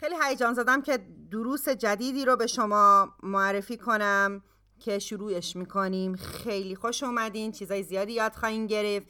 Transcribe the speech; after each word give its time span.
خیلی 0.00 0.14
هیجان 0.24 0.54
زدم 0.54 0.82
که 0.82 0.98
دروس 1.30 1.68
جدیدی 1.68 2.24
رو 2.24 2.36
به 2.36 2.46
شما 2.46 3.14
معرفی 3.22 3.76
کنم 3.76 4.42
که 4.78 4.98
شروعش 4.98 5.56
می‌کنیم. 5.56 6.16
خیلی 6.16 6.76
خوش 6.76 7.02
اومدین 7.02 7.52
چیزای 7.52 7.82
زیادی 7.82 8.12
یاد 8.12 8.32
خواهیم 8.32 8.66
گرفت. 8.66 9.06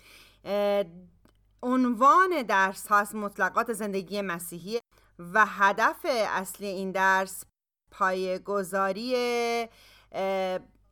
عنوان 1.62 2.42
درس 2.42 2.86
هاست 2.86 3.14
مطلقات 3.14 3.72
زندگی 3.72 4.20
مسیحی 4.20 4.80
و 5.18 5.46
هدف 5.46 6.06
اصلی 6.08 6.66
این 6.66 6.92
درس 6.92 7.44
پایگذاری 7.90 9.14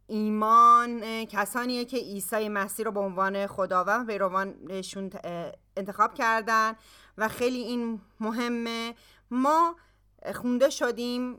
ایمان 0.07 1.25
کسانیه 1.25 1.85
که 1.85 1.97
عیسی 1.97 2.49
مسیح 2.49 2.85
رو 2.85 2.93
به 2.93 3.01
عنوان 3.01 3.47
خداوند 3.47 4.07
پیروانشون 4.07 5.11
انتخاب 5.77 6.15
کردن 6.15 6.73
و 7.19 7.29
خیلی 7.29 7.59
این 7.59 8.01
مهمه. 8.21 8.95
ما 9.35 9.77
خونده 10.35 10.71
شدیم 10.71 11.39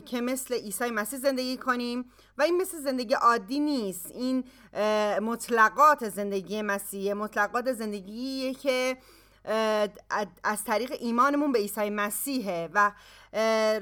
که 0.00 0.20
مثل 0.20 0.54
عیسی 0.54 0.90
مسیح 0.90 1.18
زندگی 1.18 1.56
کنیم 1.56 2.10
و 2.38 2.42
این 2.42 2.56
مثل 2.56 2.78
زندگی 2.78 3.14
عادی 3.14 3.60
نیست. 3.60 4.10
این 4.10 4.44
مطلقات 5.22 6.08
زندگی 6.08 6.62
مسیح 6.62 7.12
مطلقات 7.12 7.72
زندگی 7.72 8.54
که 8.54 8.96
از 10.44 10.64
طریق 10.64 10.92
ایمانمون 11.00 11.52
به 11.52 11.58
عیسی 11.58 11.90
مسیحه 11.90 12.68
و 12.74 12.92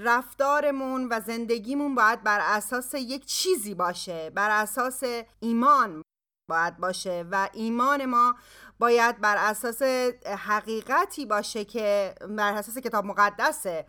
رفتارمون 0.00 1.08
و 1.10 1.20
زندگیمون 1.20 1.94
باید 1.94 2.22
بر 2.22 2.40
اساس 2.42 2.94
یک 2.94 3.26
چیزی 3.26 3.74
باشه 3.74 4.30
بر 4.30 4.62
اساس 4.62 5.02
ایمان 5.40 6.03
باید 6.48 6.76
باشه 6.76 7.24
و 7.30 7.48
ایمان 7.52 8.04
ما 8.04 8.34
باید 8.78 9.20
بر 9.20 9.36
اساس 9.38 9.82
حقیقتی 10.26 11.26
باشه 11.26 11.64
که 11.64 12.14
بر 12.28 12.52
اساس 12.52 12.78
کتاب 12.78 13.04
مقدسه 13.04 13.86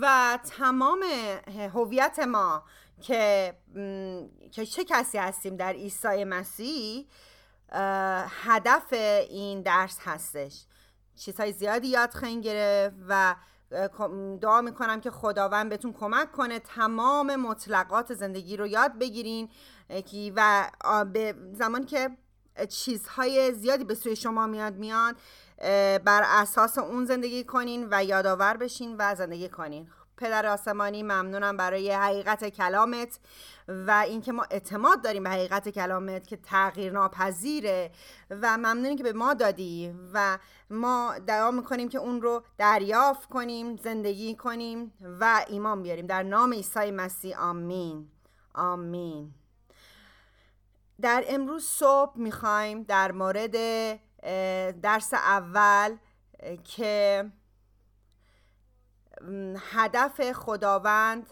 و 0.00 0.38
تمام 0.58 1.02
هویت 1.74 2.18
ما 2.18 2.64
که 3.00 3.54
که 4.52 4.66
چه 4.66 4.84
کسی 4.84 5.18
هستیم 5.18 5.56
در 5.56 5.72
عیسی 5.72 6.24
مسیح 6.24 7.06
هدف 8.44 8.92
این 9.30 9.62
درس 9.62 9.98
هستش. 10.00 10.64
چیزهای 11.16 11.52
زیادی 11.52 11.88
یاد 11.88 12.14
خواهیم 12.14 12.40
گرفت 12.40 12.96
و 13.08 13.34
دعا 14.40 14.60
می‌کنم 14.60 15.00
که 15.00 15.10
خداوند 15.10 15.68
بهتون 15.70 15.92
کمک 15.92 16.32
کنه 16.32 16.58
تمام 16.58 17.36
مطلقات 17.36 18.14
زندگی 18.14 18.56
رو 18.56 18.66
یاد 18.66 18.98
بگیرین. 18.98 19.48
و 20.36 20.70
به 21.12 21.34
زمانی 21.52 21.84
که 21.84 22.10
چیزهای 22.68 23.52
زیادی 23.52 23.84
به 23.84 23.94
سوی 23.94 24.16
شما 24.16 24.46
میاد 24.46 24.74
میاد 24.74 25.16
بر 26.04 26.22
اساس 26.26 26.78
اون 26.78 27.04
زندگی 27.04 27.44
کنین 27.44 27.88
و 27.90 28.04
یادآور 28.04 28.56
بشین 28.56 28.96
و 28.98 29.14
زندگی 29.14 29.48
کنین. 29.48 29.88
پدر 30.16 30.46
آسمانی 30.46 31.02
ممنونم 31.02 31.56
برای 31.56 31.92
حقیقت 31.92 32.48
کلامت 32.48 33.18
و 33.68 34.04
اینکه 34.08 34.32
ما 34.32 34.46
اعتماد 34.50 35.02
داریم 35.04 35.24
به 35.24 35.30
حقیقت 35.30 35.68
کلامت 35.68 36.26
که 36.26 36.36
تغییر 36.36 36.92
ناپذیره 36.92 37.90
و 38.30 38.56
ممنونیم 38.56 38.96
که 38.96 39.02
به 39.02 39.12
ما 39.12 39.34
دادی 39.34 39.94
و 40.14 40.38
ما 40.70 41.14
دعا 41.26 41.50
می‌کنیم 41.50 41.88
که 41.88 41.98
اون 41.98 42.22
رو 42.22 42.42
دریافت 42.58 43.28
کنیم 43.28 43.76
زندگی 43.76 44.34
کنیم 44.34 44.92
و 45.20 45.44
ایمان 45.48 45.82
بیاریم. 45.82 46.06
در 46.06 46.22
نام 46.22 46.52
عیسی 46.52 46.90
مسیح 46.90 47.40
آمین. 47.40 48.08
آمین. 48.54 49.34
در 51.00 51.24
امروز 51.28 51.64
صبح 51.64 52.18
می‌خوایم 52.18 52.82
در 52.82 53.12
مورد 53.12 53.52
درس 54.80 55.14
اول 55.14 55.96
که 56.64 57.24
هدف 59.58 60.32
خداوند 60.32 61.30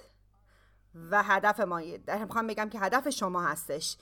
و 1.11 1.23
هدف 1.23 1.61
ما 1.61 1.81
در 1.81 2.25
می‌خوام 2.25 2.47
بگم 2.47 2.69
که 2.69 2.79
هدف 2.79 3.09
شما 3.09 3.43
هستش. 3.43 3.97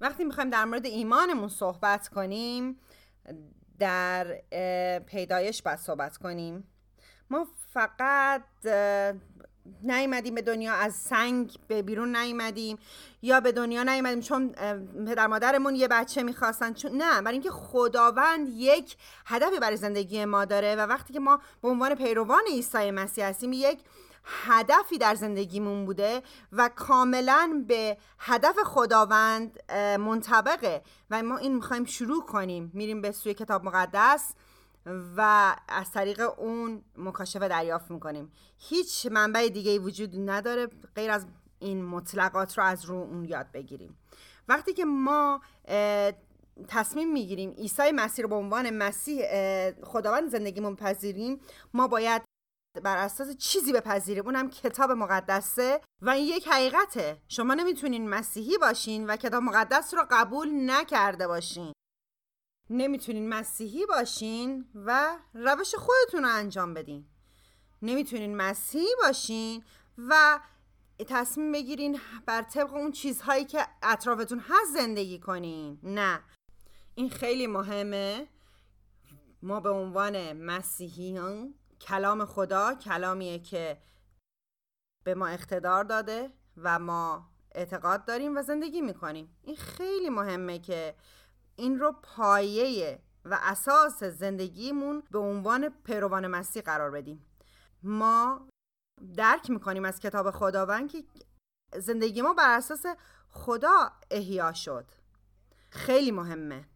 وقتی 0.00 0.24
می‌خوایم 0.24 0.50
در 0.50 0.64
مورد 0.64 0.86
ایمانمون 0.86 1.48
صحبت 1.48 2.08
کنیم 2.08 2.80
در 3.78 4.42
پیدایش 5.06 5.62
باید 5.62 5.78
صحبت 5.78 6.16
کنیم. 6.16 6.68
ما 7.30 7.46
فقط 7.72 8.42
نیومدیم 9.82 10.34
به 10.34 10.42
دنیا 10.42 10.72
از 10.72 10.94
سنگ 10.94 11.56
به 11.68 11.82
بیرون 11.82 12.16
نیومدیم 12.16 12.78
یا 13.22 13.40
به 13.40 13.52
دنیا 13.52 13.82
نیومدیم 13.82 14.20
چون 14.20 14.48
پدر 15.06 15.26
مادرمون 15.26 15.74
یه 15.74 15.88
بچه 15.88 16.22
می‌خواستن. 16.22 16.72
چون 16.72 16.92
نه 16.92 17.22
برای 17.22 17.32
اینکه 17.32 17.50
خداوند 17.50 18.48
یک 18.48 18.96
هدفی 19.26 19.58
برای 19.58 19.76
زندگی 19.76 20.24
ما 20.24 20.44
داره 20.44 20.76
و 20.76 20.80
وقتی 20.80 21.12
که 21.12 21.20
ما 21.20 21.40
به 21.62 21.68
عنوان 21.68 21.94
پیروان 21.94 22.42
عیسی 22.48 22.90
مسیح 22.90 23.26
هستیم 23.26 23.52
یک 23.52 23.78
هدفی 24.24 24.98
در 24.98 25.14
زندگیمون 25.14 25.84
بوده 25.84 26.22
و 26.52 26.70
کاملا 26.76 27.64
به 27.68 27.96
هدف 28.18 28.56
خداوند 28.64 29.72
منطبقه. 29.98 30.82
و 31.10 31.22
ما 31.22 31.36
این 31.36 31.54
می‌خوایم 31.54 31.84
شروع 31.84 32.26
کنیم. 32.26 32.70
میریم 32.74 33.00
به 33.00 33.12
سوی 33.12 33.34
کتاب 33.34 33.64
مقدس. 33.64 34.34
و 35.16 35.56
از 35.68 35.90
طریق 35.90 36.20
اون 36.38 36.84
مکاشفه 36.96 37.48
دریافت 37.48 37.90
می‌کنیم. 37.90 38.32
هیچ 38.58 39.06
منبع 39.10 39.48
دیگه 39.48 39.78
وجود 39.78 40.30
نداره 40.30 40.68
غیر 40.96 41.10
از 41.10 41.26
این 41.58 41.84
مطلقات 41.84 42.58
رو 42.58 42.64
از 42.64 42.84
رو 42.84 42.94
اون 42.94 43.24
یاد 43.24 43.52
بگیریم. 43.52 43.98
وقتی 44.48 44.72
که 44.72 44.84
ما 44.84 45.40
تصمیم 46.68 47.12
می‌گیریم 47.12 47.50
عیسی 47.50 47.92
مسیح 47.94 48.22
رو 48.22 48.28
به 48.28 48.34
عنوان 48.34 48.70
مسیح 48.70 49.24
خداوند 49.84 50.28
زندگیمون 50.28 50.76
پذیریم 50.76 51.40
ما 51.74 51.88
باید 51.88 52.22
بر 52.82 52.96
اساس 52.96 53.36
چیزی 53.36 53.72
بپذیریم؟ 53.72 54.24
اونم 54.24 54.50
کتاب 54.50 54.90
مقدسه. 54.90 55.80
و 56.02 56.10
این 56.10 56.26
یک 56.26 56.48
حقیقته. 56.48 57.16
شما 57.28 57.54
نمی‌تونین 57.54 58.08
مسیحی 58.08 58.58
باشین 58.58 59.06
و 59.06 59.16
کتاب 59.16 59.42
مقدس 59.42 59.94
رو 59.94 60.06
قبول 60.10 60.70
نکرده 60.70 61.26
باشین. 61.26 61.72
نمی‌تونین 62.70 63.28
مسیحی 63.28 63.86
باشین 63.86 64.68
و 64.74 65.18
روش 65.34 65.74
خودتون 65.74 66.22
رو 66.22 66.28
انجام 66.28 66.74
بدین. 66.74 67.06
نمی‌تونین 67.82 68.36
مسیحی 68.36 68.94
باشین 69.02 69.64
و 69.98 70.40
تصمیم 71.08 71.52
بگیرین 71.52 72.00
بر 72.26 72.42
طبق 72.42 72.74
اون 72.74 72.92
چیزهایی 72.92 73.44
که 73.44 73.66
اطرافتون 73.82 74.38
هست 74.38 74.72
زندگی 74.74 75.18
کنین. 75.18 75.78
نه. 75.82 76.20
این 76.94 77.10
خیلی 77.10 77.46
مهمه. 77.46 78.28
ما 79.42 79.60
به 79.60 79.70
عنوان 79.70 80.32
مسیحیان 80.32 81.54
کلام 81.80 82.24
خدا 82.24 82.74
کلامیه 82.74 83.38
که 83.38 83.82
به 85.04 85.14
ما 85.14 85.26
اقتدار 85.26 85.84
داده 85.84 86.30
و 86.56 86.78
ما 86.78 87.28
اعتقاد 87.54 88.04
داریم 88.04 88.36
و 88.36 88.42
زندگی 88.42 88.80
می‌کنیم. 88.80 89.36
این 89.42 89.56
خیلی 89.56 90.10
مهمه 90.10 90.58
که 90.58 90.94
این 91.56 91.78
رو 91.78 91.92
پایه 92.02 93.02
و 93.24 93.38
اساس 93.42 94.04
زندگیمون 94.04 95.02
به 95.10 95.18
عنوان 95.18 95.68
پیروان 95.68 96.26
مسیح 96.26 96.62
قرار 96.62 96.90
بدیم. 96.90 97.26
ما 97.82 98.48
درک 99.16 99.50
می‌کنیم 99.50 99.84
از 99.84 100.00
کتاب 100.00 100.30
خداوند 100.30 100.90
که 100.90 101.04
زندگی 101.76 102.22
ما 102.22 102.34
بر 102.34 102.56
اساس 102.56 102.86
خدا 103.28 103.92
احیا 104.10 104.52
شد. 104.52 104.86
خیلی 105.70 106.10
مهمه. 106.10 106.68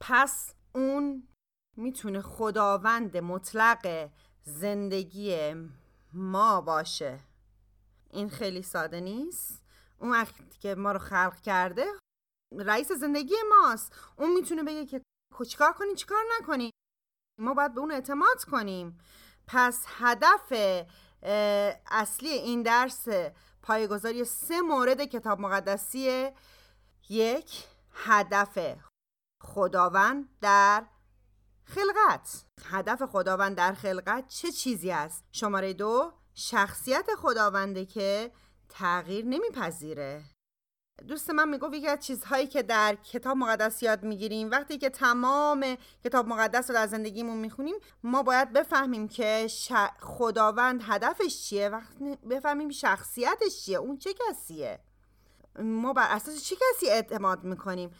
پس 0.00 0.54
اون 0.74 1.28
می‌تونه 1.76 2.22
خداوند 2.22 3.16
مطلق 3.16 4.10
زندگی 4.42 5.54
ما 6.12 6.60
باشه. 6.60 7.20
این 8.10 8.30
خیلی 8.30 8.62
ساده 8.62 9.00
نیست. 9.00 9.64
اون 9.98 10.10
وقتی 10.10 10.58
که 10.60 10.74
ما 10.74 10.92
رو 10.92 10.98
خلق 10.98 11.40
کرده 11.40 11.86
رئیس 12.52 12.92
زندگی 12.92 13.34
ماست. 13.48 13.94
اون 14.16 14.32
می‌تونه 14.32 14.62
بگه 14.62 14.86
که 14.86 15.02
چیکار 15.48 15.72
کنی؟ 15.72 15.94
چیکار 15.94 16.24
نکنی؟ 16.40 16.70
ما 17.40 17.54
باید 17.54 17.74
به 17.74 17.80
اون 17.80 17.92
اعتماد 17.92 18.44
کنیم. 18.44 18.98
پس 19.46 19.84
هدف 19.86 20.52
اصلی 21.86 22.28
این 22.28 22.62
درس 22.62 23.08
پایگذاری 23.62 24.24
سه 24.24 24.60
مورد 24.60 25.04
کتاب 25.04 25.40
مقدسی 25.40 26.30
یک 27.08 27.64
هدف 27.92 28.78
خداوند 29.42 30.38
در 30.40 30.86
خلقت. 31.64 32.44
هدف 32.64 33.02
خداوند 33.02 33.56
در 33.56 33.72
خلقت 33.72 34.28
چه 34.28 34.52
چیزی 34.52 34.90
است؟ 34.90 35.24
شماره 35.32 35.72
دو 35.72 36.12
شخصیت 36.34 37.14
خداونده 37.14 37.84
که 37.84 38.32
تغییر 38.68 39.24
نمیپذیره. 39.24 40.24
دوست 41.08 41.30
من 41.30 41.48
می‌گفت 41.48 41.74
یکی 41.74 41.88
از 41.88 42.00
چیزهایی 42.00 42.46
که 42.46 42.62
در 42.62 42.94
کتاب 42.94 43.36
مقدس 43.36 43.82
یاد 43.82 44.02
می‌گیریم 44.02 44.50
وقتی 44.50 44.78
که 44.78 44.90
تمام 44.90 45.76
کتاب 46.04 46.28
مقدس 46.28 46.70
رو 46.70 46.74
در 46.74 46.86
زندگیمون 46.86 47.36
می‌خونیم 47.36 47.74
ما 48.02 48.22
باید 48.22 48.52
بفهمیم 48.52 49.08
که 49.08 49.46
خداوند 50.00 50.82
هدفش 50.84 51.42
چیه. 51.42 51.68
وقتی 51.68 52.16
بفهمیم 52.30 52.70
شخصیتش 52.70 53.64
چیه 53.64 53.78
اون 53.78 53.96
چه 53.98 54.14
کسیه. 54.14 54.80
ما 55.58 55.92
بر 55.92 56.06
اساس 56.10 56.44
چه 56.44 56.56
کسی 56.56 56.90
اعتماد 56.90 57.44
می‌کنیم؟ 57.44 57.90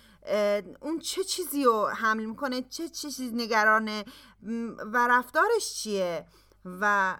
اون 0.80 0.98
چه 0.98 1.24
چیزی 1.24 1.64
رو 1.64 1.86
حمل 1.86 2.24
می‌کنه؟ 2.24 2.62
چه 2.62 2.88
چه 2.88 3.10
چیزی 3.10 3.30
نگرانه؟ 3.30 4.04
و 4.92 5.08
رفتارش 5.10 5.74
چیه؟ 5.74 6.26
و 6.80 7.16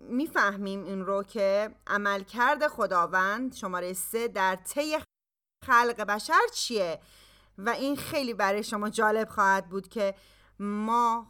می‌فهمیم 0.00 0.84
این 0.84 1.04
رو 1.04 1.22
که 1.22 1.74
عملکرد 1.86 2.68
خداوند 2.68 3.54
شماره 3.54 3.92
سه 3.92 4.28
در 4.28 4.56
طی 4.56 4.98
خلق 5.66 6.00
بشر 6.00 6.40
چیه؟ 6.54 7.00
و 7.58 7.70
این 7.70 7.96
خیلی 7.96 8.34
برای 8.34 8.62
شما 8.62 8.90
جالب 8.90 9.28
خواهد 9.28 9.68
بود 9.68 9.88
که 9.88 10.14
ما 10.58 11.26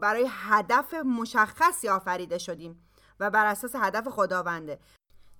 برای 0.00 0.26
هدف 0.30 0.94
مشخصی 0.94 1.88
آفریده 1.88 2.38
شدیم 2.38 2.88
و 3.20 3.30
بر 3.30 3.46
اساس 3.46 3.74
هدف 3.74 4.08
خداونده. 4.08 4.78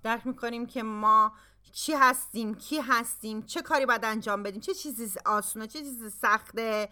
درک 0.03 0.27
می‌کنیم 0.27 0.65
که 0.65 0.83
ما 0.83 1.31
چی 1.71 1.93
هستیم 1.93 2.55
کی 2.55 2.79
هستیم 2.79 3.41
چه 3.41 3.61
کاری 3.61 3.85
باید 3.85 4.05
انجام 4.05 4.43
بدیم 4.43 4.61
چه 4.61 4.73
چیزی 4.73 5.19
آسونه 5.25 5.67
چه 5.67 5.79
چیزی 5.79 6.09
سخته 6.09 6.89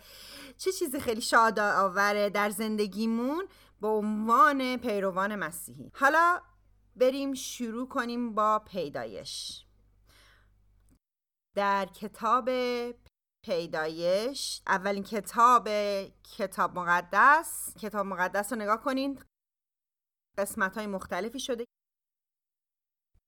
چه 0.57 0.71
چیزی 0.71 0.99
خیلی 0.99 1.21
شاد 1.21 1.59
آوره 1.59 2.29
در 2.29 2.49
زندگیمون. 2.49 3.47
به 3.83 3.89
عنوان 3.89 4.77
پیروان 4.77 5.35
مسیحی. 5.35 5.91
حالا 5.95 6.41
بریم 6.95 7.33
شروع 7.33 7.87
کنیم 7.89 8.33
با 8.35 8.59
پیدایش. 8.59 9.65
در 11.55 11.85
کتاب 11.85 12.49
پیدایش 13.45 14.61
اولین 14.67 15.03
کتاب 15.03 15.69
کتاب 16.37 16.79
مقدس 16.79 17.73
کتاب 17.79 18.05
مقدس 18.05 18.53
رو 18.53 18.59
نگاه 18.59 18.83
کنین. 18.83 19.23
قسمت 20.37 20.77
های 20.77 20.87
مختلفی 20.87 21.39
شده. 21.39 21.65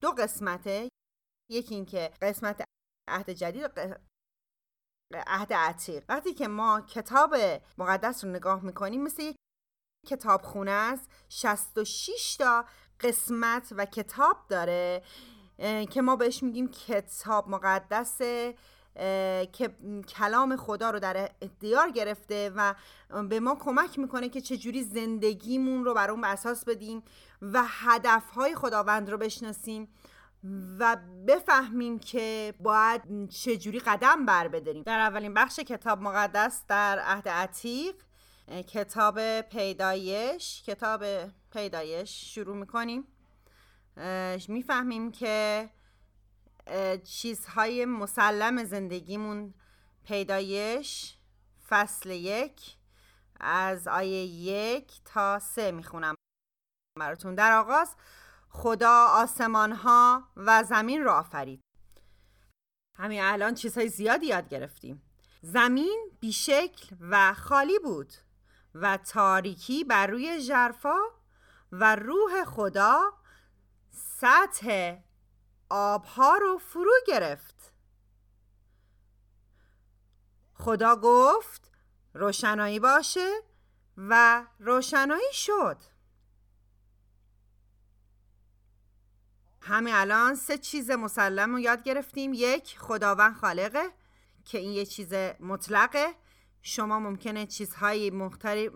دو 0.02 0.12
قسمته. 0.12 0.90
یکی 1.50 1.76
این 1.76 1.86
که 1.86 2.14
قسمت 2.22 2.64
عهد 3.08 3.30
جدید 3.30 3.72
عهد 5.14 5.54
عتیق. 5.54 6.06
وقتی 6.10 6.34
که 6.34 6.48
ما 6.48 6.82
کتاب 6.82 7.36
مقدس 7.78 8.24
رو 8.24 8.30
نگاه 8.30 8.64
می‌کنیم 8.64 9.04
مثل 9.04 9.22
یک 9.22 9.36
کتاب 10.06 10.42
خونه 10.42 10.72
است 10.72 11.10
66 11.30 12.36
تا 12.36 12.66
قسمت 13.00 13.74
و 13.78 13.86
کتاب 13.86 14.38
داره 14.50 15.04
که 15.90 16.02
ما 16.02 16.16
بهش 16.16 16.44
میگیم 16.44 16.68
کتاب 16.68 17.50
مقدس 17.50 18.18
که 19.52 19.70
کلام 20.08 20.56
خدا 20.56 20.90
رو 20.90 21.00
در 21.00 21.30
اختیار 21.42 21.90
گرفته 21.90 22.52
و 22.56 22.76
به 23.30 23.40
ما 23.40 23.56
کمک 23.56 24.00
می‌کنه 24.00 24.30
که 24.30 24.42
چجوری 24.42 24.84
زندگیمون 24.84 25.86
رو 25.86 25.94
بر 25.94 26.12
اون 26.12 26.24
اساس 26.24 26.66
بدیم 26.66 27.04
و 27.42 27.64
هدفهای 27.68 28.56
خداوند 28.56 29.10
رو 29.10 29.18
بشناسیم 29.18 29.88
و 30.80 30.98
بفهمیم 31.28 32.00
که 32.00 32.54
باید 32.60 33.30
چجوری 33.30 33.80
قدم 33.80 34.26
بر 34.26 34.48
بداریم. 34.48 34.84
در 34.84 35.00
اولین 35.00 35.34
بخش 35.34 35.60
کتاب 35.60 36.02
مقدس 36.02 36.62
در 36.68 37.00
عهد 37.00 37.30
عتیق 37.30 37.96
کتاب 38.48 39.42
پیدایش 39.42 40.64
کتاب 40.64 41.04
پیدایش 41.52 42.36
شروع 42.36 42.56
می‌کنیم. 42.56 43.08
می‌فهمیم 44.48 45.12
که 45.12 45.70
چیزهای 47.04 47.86
مسلم 47.86 48.64
زندگیمون 48.64 49.54
پیدایش 50.04 51.18
فصل 51.70 52.10
یک 52.10 52.78
از 53.40 53.88
آیه 53.88 54.26
یک 54.26 54.94
تا 55.06 55.40
سه 55.40 55.72
می‌خونم 55.72 56.16
براتون. 57.00 57.36
در 57.36 57.52
آغاز 57.52 57.96
خدا 58.50 59.08
آسمان 59.10 59.72
ها 59.72 60.30
و 60.36 60.64
زمین 60.64 61.04
را 61.04 61.20
آفرید. 61.20 61.62
همین 62.98 63.22
الان 63.22 63.54
چیزهای 63.54 63.90
زیادی 63.90 64.26
یاد 64.26 64.50
گرفتیم. 64.50 65.02
زمین 65.42 66.12
بیشکل 66.20 66.96
و 67.00 67.34
خالی 67.34 67.80
بود. 67.80 68.14
و 68.76 68.98
تاریکی 68.98 69.84
بر 69.84 70.08
روی 70.08 70.42
جرفا 70.42 70.98
و 71.72 71.96
روح 71.96 72.44
خدا 72.44 73.14
سطح 73.92 74.98
آبها 75.70 76.38
رو 76.38 76.58
فرو 76.58 76.94
گرفت. 77.08 77.74
خدا 80.54 80.96
گفت 80.96 81.72
روشنایی 82.14 82.80
باشه 82.80 83.32
و 83.98 84.46
روشنایی 84.60 85.34
شد. 85.34 85.78
همین 89.62 89.94
الان 89.94 90.36
سه 90.36 90.58
چیز 90.58 90.92
مسلم 90.92 91.52
رو 91.52 91.60
یاد 91.60 91.84
گرفتیم. 91.84 92.32
یک 92.34 92.80
خداوند 92.80 93.36
خالقه 93.36 93.92
که 94.46 94.58
این 94.58 94.72
یه 94.72 94.86
چیز 94.86 95.14
مطلقه. 95.40 96.16
شما 96.66 97.00
ممکنه 97.00 97.46
چیزهای 97.46 98.10
مختلف 98.10 98.72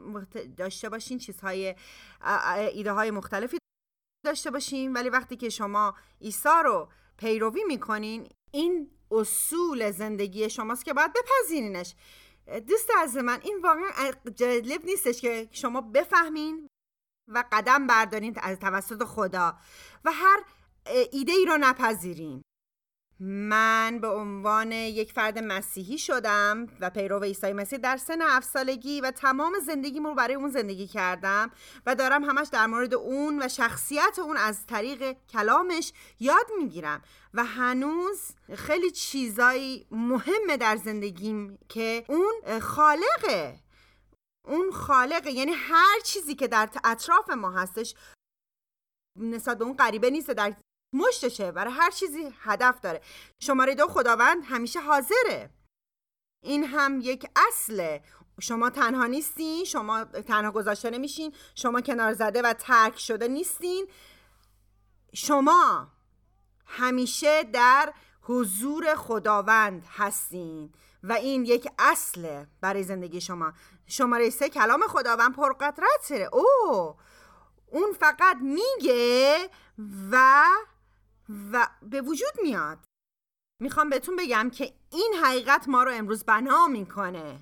داشته 0.57 0.89
باشین 0.89 1.17
چیزهای 1.17 1.75
ایده 2.73 2.91
های 2.91 3.11
مختلفی 3.11 3.57
داشته 4.25 4.51
باشین 4.51 4.93
ولی 4.93 5.09
وقتی 5.09 5.35
که 5.35 5.49
شما 5.49 5.95
عیسی 6.21 6.49
رو 6.63 6.89
پیروی 7.17 7.63
می‌کنین 7.63 8.29
این 8.51 8.91
اصول 9.11 9.91
زندگی 9.91 10.49
شماست 10.49 10.85
که 10.85 10.93
باید 10.93 11.11
بپذیرینش. 11.13 11.95
دوست 12.67 12.89
از 12.97 13.17
من 13.17 13.39
این 13.43 13.61
واقعا 13.63 14.11
جالب 14.35 14.85
نیستش 14.85 15.21
که 15.21 15.49
شما 15.51 15.81
بفهمین 15.81 16.67
و 17.27 17.43
قدم 17.51 17.87
بردارین 17.87 18.35
از 18.41 18.59
توسط 18.59 19.03
خدا 19.03 19.57
و 20.05 20.11
هر 20.11 20.43
ایده 21.11 21.31
ای 21.31 21.45
رو 21.45 21.57
نپذیرین. 21.57 22.41
من 23.19 23.99
به 24.01 24.07
عنوان 24.07 24.71
یک 24.71 25.11
فرد 25.11 25.39
مسیحی 25.39 25.97
شدم 25.97 26.67
و 26.79 26.89
پیرو 26.89 27.23
عیسی 27.23 27.53
مسیح 27.53 27.79
در 27.79 27.97
سن 27.97 28.21
هفت 28.21 28.49
سالگی 28.49 29.01
و 29.01 29.11
تمام 29.11 29.53
زندگیم 29.65 30.07
رو 30.07 30.15
برای 30.15 30.35
اون 30.35 30.49
زندگی 30.49 30.87
کردم 30.87 31.51
و 31.85 31.95
دارم 31.95 32.23
همش 32.23 32.47
در 32.51 32.65
مورد 32.65 32.93
اون 32.93 33.43
و 33.43 33.47
شخصیت 33.47 34.19
اون 34.19 34.37
از 34.37 34.65
طریق 34.65 35.17
کلامش 35.29 35.93
یاد 36.19 36.45
می‌گیرم. 36.57 37.01
و 37.33 37.43
هنوز 37.43 38.21
خیلی 38.55 38.91
چیزایی 38.91 39.87
مهمه 39.91 40.57
در 40.59 40.75
زندگیم 40.75 41.59
که 41.69 42.05
اون 42.07 42.59
خالقه. 42.59 43.59
اون 44.47 44.71
خالقه. 44.71 45.31
یعنی 45.31 45.51
هر 45.51 45.99
چیزی 46.03 46.35
که 46.35 46.47
در 46.47 46.69
اطراف 46.83 47.29
ما 47.29 47.51
هستش 47.51 47.95
نسبت 49.19 49.57
به 49.57 49.65
اون 49.65 49.75
غریبه 49.75 50.09
نیست 50.09 50.31
در 50.31 50.53
مشتشه 50.93 51.51
برای 51.51 51.73
هر 51.73 51.91
چیزی 51.91 52.33
هدف 52.41 52.79
داره. 52.79 53.01
شماره 53.39 53.75
دو 53.75 53.87
خداوند 53.87 54.43
همیشه 54.45 54.79
حاضره. 54.81 55.49
این 56.43 56.63
هم 56.63 56.99
یک 57.01 57.25
اصله. 57.47 58.03
شما 58.41 58.69
تنها 58.69 59.05
نیستین 59.05 59.63
شما 59.63 60.05
تنها 60.05 60.51
گذاشته 60.51 60.89
نمیشین 60.89 61.33
شما 61.55 61.81
کنار 61.81 62.13
زده 62.13 62.41
و 62.41 62.53
ترک 62.53 62.99
شده 62.99 63.27
نیستین. 63.27 63.87
شما 65.13 65.87
همیشه 66.65 67.43
در 67.43 67.93
حضور 68.21 68.95
خداوند 68.95 69.85
هستین 69.97 70.73
و 71.03 71.13
این 71.13 71.45
یک 71.45 71.67
اصله 71.79 72.47
برای 72.61 72.83
زندگی 72.83 73.21
شما. 73.21 73.53
شماره 73.87 74.29
سه 74.29 74.49
کلام 74.49 74.81
خداوند 74.87 75.35
پرقدرته. 75.35 76.29
او 76.33 76.95
اون 77.71 77.93
فقط 77.99 78.37
میگه 78.41 79.49
و 80.11 80.45
و 81.51 81.67
به 81.81 82.01
وجود 82.01 82.33
میاد. 82.43 82.79
می‌خوام 83.61 83.89
بهتون 83.89 84.15
بگم 84.15 84.49
که 84.49 84.73
این 84.91 85.13
حقیقت 85.23 85.67
ما 85.67 85.83
رو 85.83 85.91
امروز 85.91 86.23
بنا 86.23 86.67
می‌کنه 86.67 87.39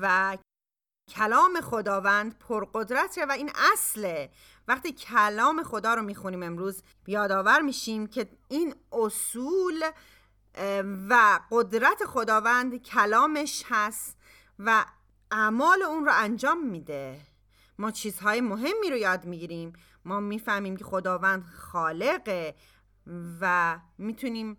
و 0.00 0.38
کلام 1.10 1.60
خداوند 1.60 2.38
پرقدرته 2.38 3.26
و 3.26 3.32
این 3.32 3.50
اصله. 3.72 4.30
وقتی 4.68 4.92
کلام 4.92 5.62
خدا 5.62 5.94
رو 5.94 6.02
می‌خونیم 6.02 6.42
امروز 6.42 6.82
یادآور 7.06 7.60
میشیم 7.60 8.06
که 8.06 8.28
این 8.48 8.74
اصول 8.92 9.90
و 11.08 11.40
قدرت 11.50 12.04
خداوند 12.04 12.82
کلامش 12.82 13.64
هست 13.68 14.16
و 14.58 14.84
اعمال 15.30 15.82
اون 15.82 16.04
رو 16.04 16.12
انجام 16.14 16.66
میده. 16.66 17.20
ما 17.78 17.90
چیزهای 17.90 18.40
مهمی 18.40 18.90
رو 18.90 18.96
یاد 18.96 19.24
می‌گیریم. 19.24 19.72
ما 20.04 20.20
می‌فهمیم 20.20 20.76
که 20.76 20.84
خداوند 20.84 21.44
خالقه 21.44 22.54
و 23.40 23.78
می‌تونیم 23.98 24.56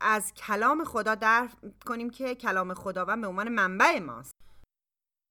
از 0.00 0.34
کلام 0.34 0.84
خدا 0.84 1.14
در 1.14 1.48
کنیم 1.86 2.10
که 2.10 2.34
کلام 2.34 2.74
خداوند 2.74 3.20
به 3.20 3.26
عنوان 3.26 3.48
منبع 3.48 3.98
ماست. 3.98 4.34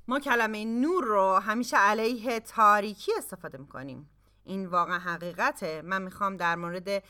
ما 0.08 0.20
کلمه 0.20 0.65
نور 0.65 1.03
رو 1.03 1.34
همیشه 1.34 1.77
علیه 1.77 2.39
تاریکی 2.39 3.12
استفاده 3.17 3.58
می‌کنیم. 3.58 4.10
این 4.43 4.65
واقعا 4.65 5.00
حقیقته. 5.00 5.82
من 5.82 6.01
می‌خوام 6.01 6.38
در 6.38 6.55
مورد 6.55 7.03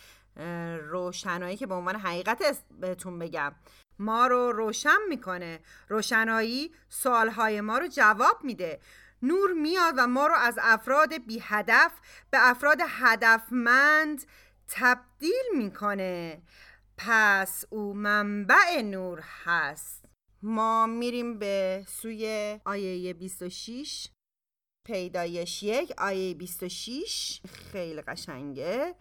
روشنایی 0.90 1.58
که 1.58 1.68
به 1.68 1.74
عنوان 1.74 1.96
حقیقت 1.96 2.64
بهتون 2.80 3.20
بگم. 3.20 3.56
ما 4.00 4.28
رو 4.28 4.52
روشن 4.52 4.98
می‌کنه. 5.10 5.60
روشنایی 5.90 6.72
سوالهای 6.90 7.62
ما 7.62 7.78
رو 7.78 7.88
جواب 7.88 8.44
میده. 8.44 8.80
نور 9.24 9.54
میاد 9.54 9.94
و 9.98 10.08
ما 10.08 10.28
رو 10.28 10.36
از 10.36 10.60
افراد 10.62 11.26
بی 11.26 11.40
هدف 11.42 11.92
به 12.32 12.38
افراد 12.42 12.78
هدفمند 12.88 14.26
تبدیل 14.68 15.46
می‌کنه. 15.56 16.42
پس 16.98 17.66
او 17.70 17.94
منبع 17.94 18.82
نور 18.82 19.20
هست. 19.44 20.06
ما 20.42 20.86
میریم 20.86 21.40
به 21.40 21.86
سوی 21.88 22.60
آیه 22.66 23.14
26 23.14 24.10
پیدایش 24.88 25.64
یک 25.64 25.94
آیه 25.98 26.34
26 26.34 27.42
خیلی 27.48 28.02
قشنگه. 28.02 28.96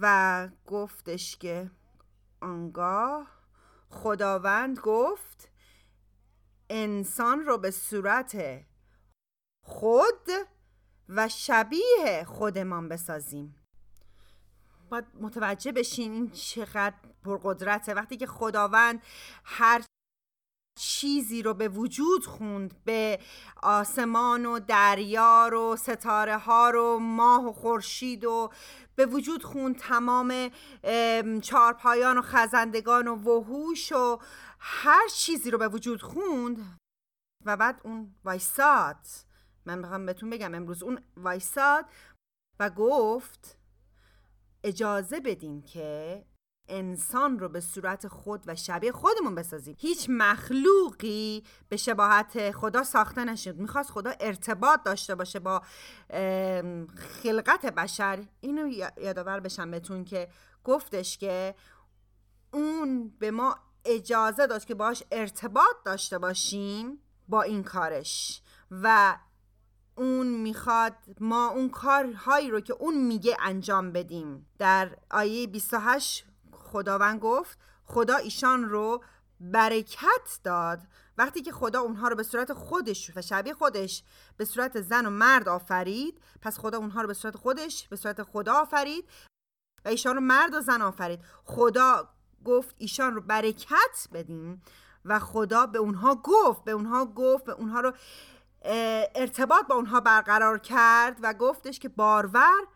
و 0.00 0.48
گفتش 0.66 1.36
که 1.36 1.70
آنگاه 2.40 3.30
خداوند 3.90 4.78
گفت 4.78 5.50
انسان 6.70 7.40
رو 7.40 7.58
به 7.58 7.70
صورت 7.70 8.64
خود 9.64 10.28
و 11.08 11.28
شبیه 11.28 12.24
خودمان 12.26 12.88
بسازیم. 12.88 13.56
باید 14.90 15.04
متوجه 15.20 15.72
بشین 15.72 16.12
این 16.12 16.30
چقدر 16.30 16.94
پرقدرته. 17.24 17.94
وقتی 17.94 18.16
که 18.16 18.26
خداوند 18.26 19.02
هر 19.44 19.82
چیزی 20.78 21.42
رو 21.42 21.54
به 21.54 21.68
وجود 21.68 22.26
خوند 22.26 22.84
به 22.84 23.20
آسمان 23.62 24.46
و 24.46 24.58
دریا 24.58 25.50
و 25.72 25.76
ستاره 25.76 26.38
ها 26.38 26.70
رو 26.70 26.98
ماه 26.98 27.48
و 27.48 27.52
خورشید 27.52 28.24
و 28.24 28.50
به 28.96 29.06
وجود 29.06 29.42
خوند 29.42 29.78
تمام 29.78 30.50
چارپایان 31.42 32.18
و 32.18 32.22
خزندگان 32.22 33.08
و 33.08 33.14
وحوش 33.14 33.92
و 33.92 34.18
هر 34.58 35.08
چیزی 35.08 35.50
رو 35.50 35.58
به 35.58 35.68
وجود 35.68 36.02
خوند 36.02 36.78
و 37.44 37.56
بعد 37.56 37.80
اون 37.84 38.14
وایساد. 38.24 39.06
من 39.66 39.78
می‌خوام 39.78 40.06
بهتون 40.06 40.30
بگم 40.30 40.54
امروز 40.54 40.82
اون 40.82 41.00
وایساد 41.16 41.84
و 42.60 42.70
گفت 42.70 43.58
اجازه 44.64 45.20
بدین 45.20 45.62
که 45.62 46.24
انسان 46.68 47.38
رو 47.38 47.48
به 47.48 47.60
صورت 47.60 48.08
خود 48.08 48.42
و 48.46 48.54
شبیه 48.54 48.92
خودمون 48.92 49.34
بسازیم. 49.34 49.76
هیچ 49.78 50.06
مخلوقی 50.10 51.44
به 51.68 51.76
شباهت 51.76 52.50
خدا 52.50 52.84
ساخته 52.84 53.24
نشد. 53.24 53.56
می‌خواست 53.56 53.90
خدا 53.90 54.12
ارتباط 54.20 54.82
داشته 54.82 55.14
باشه 55.14 55.38
با 55.38 55.62
خلقت 57.22 57.66
بشر. 57.66 58.24
اینو 58.40 58.68
یادآور 58.96 59.40
بشم 59.40 59.70
بهتون 59.70 60.04
که 60.04 60.28
گفتش 60.64 61.18
که 61.18 61.54
اون 62.52 63.08
به 63.08 63.30
ما 63.30 63.58
اجازه 63.84 64.46
داشت 64.46 64.66
که 64.66 64.74
باش 64.74 65.02
ارتباط 65.12 65.76
داشته 65.84 66.18
باشیم 66.18 66.98
با 67.28 67.42
این 67.42 67.62
کارش. 67.62 68.42
و 68.70 69.16
اون 69.94 70.26
می‌خواد 70.26 70.96
ما 71.20 71.48
اون 71.48 71.68
کارهایی 71.68 72.50
رو 72.50 72.60
که 72.60 72.72
اون 72.72 72.94
میگه 72.94 73.36
انجام 73.40 73.92
بدیم. 73.92 74.46
در 74.58 74.96
آیه 75.10 75.46
28 75.46 76.24
خداوند 76.52 77.20
گفت 77.20 77.58
خدا 77.84 78.16
ایشان 78.16 78.64
رو 78.64 79.02
برکت 79.40 80.40
داد. 80.44 80.80
وقتی 81.18 81.42
که 81.42 81.52
خدا 81.52 81.80
اونها 81.80 82.08
رو 82.08 82.16
به 82.16 82.22
صورت 82.22 82.52
خودش 82.52 83.16
و 83.16 83.22
شبیه 83.22 83.54
خودش 83.54 84.04
به 84.36 84.44
صورت 84.44 84.80
زن 84.80 85.06
و 85.06 85.10
مرد 85.10 85.48
آفرید 85.48 86.20
پس 86.40 86.58
خدا 86.58 86.78
اونها 86.78 87.00
رو 87.00 87.06
به 87.06 87.14
صورت 87.14 87.36
خودش 87.36 87.88
به 87.88 87.96
صورت 87.96 88.22
خدا 88.22 88.52
آفرید 88.54 89.04
و 89.84 89.88
ایشان 89.88 90.14
رو 90.14 90.20
مرد 90.20 90.54
و 90.54 90.60
زن 90.60 90.82
آفرید. 90.82 91.20
خدا 91.44 92.08
گفت 92.44 92.74
ایشان 92.78 93.14
رو 93.14 93.20
برکت 93.20 94.08
بدیم 94.12 94.62
و 95.04 95.18
خدا 95.18 95.66
به 95.66 95.78
اونها 95.78 96.14
گفت 96.14 96.64
به 96.64 96.70
اونها 96.70 97.04
گفت 97.06 97.44
به 97.44 97.52
اونها 97.52 97.80
رو 97.80 97.92
ارتباط 99.14 99.66
با 99.66 99.74
اونها 99.74 100.00
برقرار 100.00 100.58
کرد 100.58 101.18
و 101.22 101.34
گفتش 101.34 101.78
که 101.78 101.88
بارور 101.88 102.66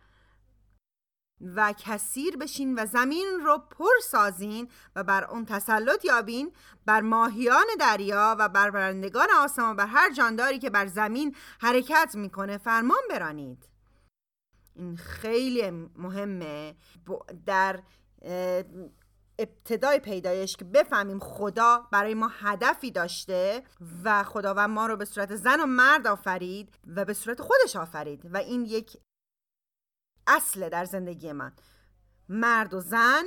و 1.40 1.74
کثیر 1.78 2.36
بشین 2.36 2.78
و 2.78 2.86
زمین 2.86 3.40
رو 3.44 3.58
پر 3.58 3.98
سازین 4.04 4.68
و 4.96 5.04
بر 5.04 5.24
اون 5.24 5.44
تسلط 5.44 6.04
یابین 6.04 6.52
بر 6.86 7.00
ماهیان 7.00 7.66
دریا 7.80 8.36
و 8.38 8.48
بر 8.48 8.70
برندگان 8.70 9.28
آسمان 9.38 9.76
بر 9.76 9.86
هر 9.86 10.12
جانداری 10.12 10.58
که 10.58 10.70
بر 10.70 10.86
زمین 10.86 11.36
حرکت 11.60 12.10
می‌کنه 12.14 12.58
فرمان 12.58 13.00
برانید. 13.10 13.68
این 14.74 14.96
خیلی 14.96 15.70
مهمه. 15.96 16.76
در 17.46 17.82
ابتدای 19.38 19.98
پیدایش 19.98 20.56
که 20.56 20.64
بفهمیم 20.64 21.18
خدا 21.18 21.88
برای 21.92 22.14
ما 22.14 22.28
هدفی 22.28 22.90
داشته 22.90 23.62
و 24.04 24.24
خداوند 24.24 24.70
ما 24.70 24.86
رو 24.86 24.96
به 24.96 25.04
صورت 25.04 25.34
زن 25.34 25.60
و 25.60 25.66
مرد 25.66 26.06
آفرید 26.06 26.74
و 26.86 27.04
به 27.04 27.14
صورت 27.14 27.40
خودش 27.40 27.76
آفرید 27.76 28.34
و 28.34 28.36
این 28.36 28.64
یک 28.64 28.96
اصل 30.26 30.68
در 30.68 30.84
زندگی 30.84 31.32
من. 31.32 31.52
مرد 32.28 32.74
و 32.74 32.80
زن 32.80 33.24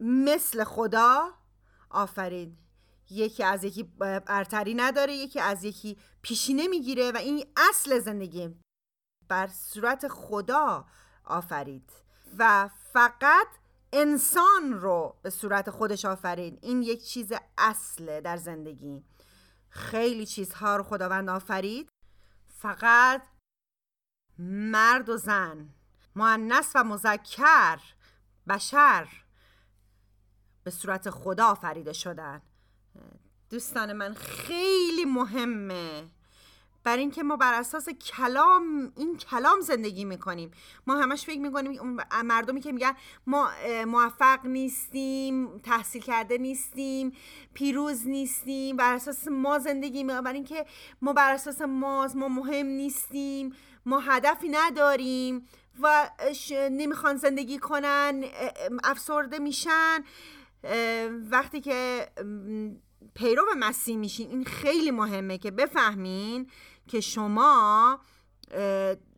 مثل 0.00 0.64
خدا 0.64 1.34
آفرید. 1.90 2.58
یکی 3.10 3.44
از 3.44 3.64
یکی 3.64 3.82
برتری 3.82 4.74
نداره 4.74 5.14
یکی 5.14 5.40
از 5.40 5.64
یکی 5.64 5.98
پیشینه 6.22 6.66
می‌گیره 6.66 7.12
و 7.12 7.16
این 7.16 7.46
اصل 7.70 7.98
زندگی 7.98 8.54
بر 9.28 9.46
صورت 9.46 10.08
خدا 10.08 10.86
آفرید. 11.24 11.92
و 12.38 12.70
فقط 12.92 13.48
انسان 13.92 14.72
رو 14.72 15.18
به 15.22 15.30
صورت 15.30 15.70
خودش 15.70 16.04
آفرید 16.04 16.58
این 16.62 16.82
یک 16.82 17.04
چیز 17.04 17.32
اصله 17.58 18.20
در 18.20 18.36
زندگی. 18.36 19.04
خیلی 19.70 20.26
چیزها 20.26 20.76
رو 20.76 20.82
خداوند 20.82 21.30
آفرید. 21.30 21.88
فقط 22.46 23.22
مرد 24.38 25.08
و 25.08 25.16
زن 25.16 25.68
معنس 26.14 26.72
و 26.74 26.84
مذکر 26.84 27.78
بشر 28.48 29.08
به 30.64 30.70
صورت 30.70 31.10
خدا 31.10 31.46
آفریده 31.46 31.92
شدن. 31.92 32.42
دوستان 33.50 33.92
من 33.92 34.14
خیلی 34.14 35.04
مهمه 35.04 36.08
بر 36.88 36.96
اینکه 36.96 37.22
ما 37.22 37.36
بر 37.36 37.54
اساس 37.54 37.88
کلام 37.88 38.92
این 38.96 39.16
کلام 39.16 39.60
زندگی 39.60 40.04
می‌کنیم. 40.04 40.50
ما 40.86 40.96
همش 40.96 41.24
فکر 41.24 41.40
می‌کنیم 41.40 41.96
مردمی 42.24 42.60
که 42.60 42.72
میگن 42.72 42.92
ما 43.26 43.50
موفق 43.86 44.46
نیستیم 44.46 45.58
تحصیل 45.58 46.02
کرده 46.02 46.38
نیستیم 46.38 47.12
پیروز 47.54 48.06
نیستیم 48.06 48.76
بر 48.76 48.94
اساس 48.94 49.28
ما 49.28 49.58
زندگی 49.58 50.04
می‌کنیم. 50.04 50.24
بر 50.24 50.32
اینکه 50.32 50.66
ما 51.02 51.12
بر 51.12 51.32
اساس 51.32 51.60
ما 51.60 52.08
ما 52.14 52.28
مهم 52.28 52.66
نیستیم 52.66 53.52
ما 53.86 53.98
هدفی 54.00 54.48
نداریم 54.48 55.46
و 55.82 56.10
نمی‌خوان 56.70 57.16
زندگی 57.16 57.58
کنن 57.58 58.24
افسرده 58.84 59.38
میشن. 59.38 60.04
وقتی 61.30 61.60
که 61.60 62.08
پیرو 63.14 63.44
مسیح 63.58 63.96
میشین 63.96 64.30
این 64.30 64.44
خیلی 64.44 64.90
مهمه 64.90 65.38
که 65.38 65.50
بفهمین 65.50 66.50
که 66.88 67.00
شما 67.00 68.00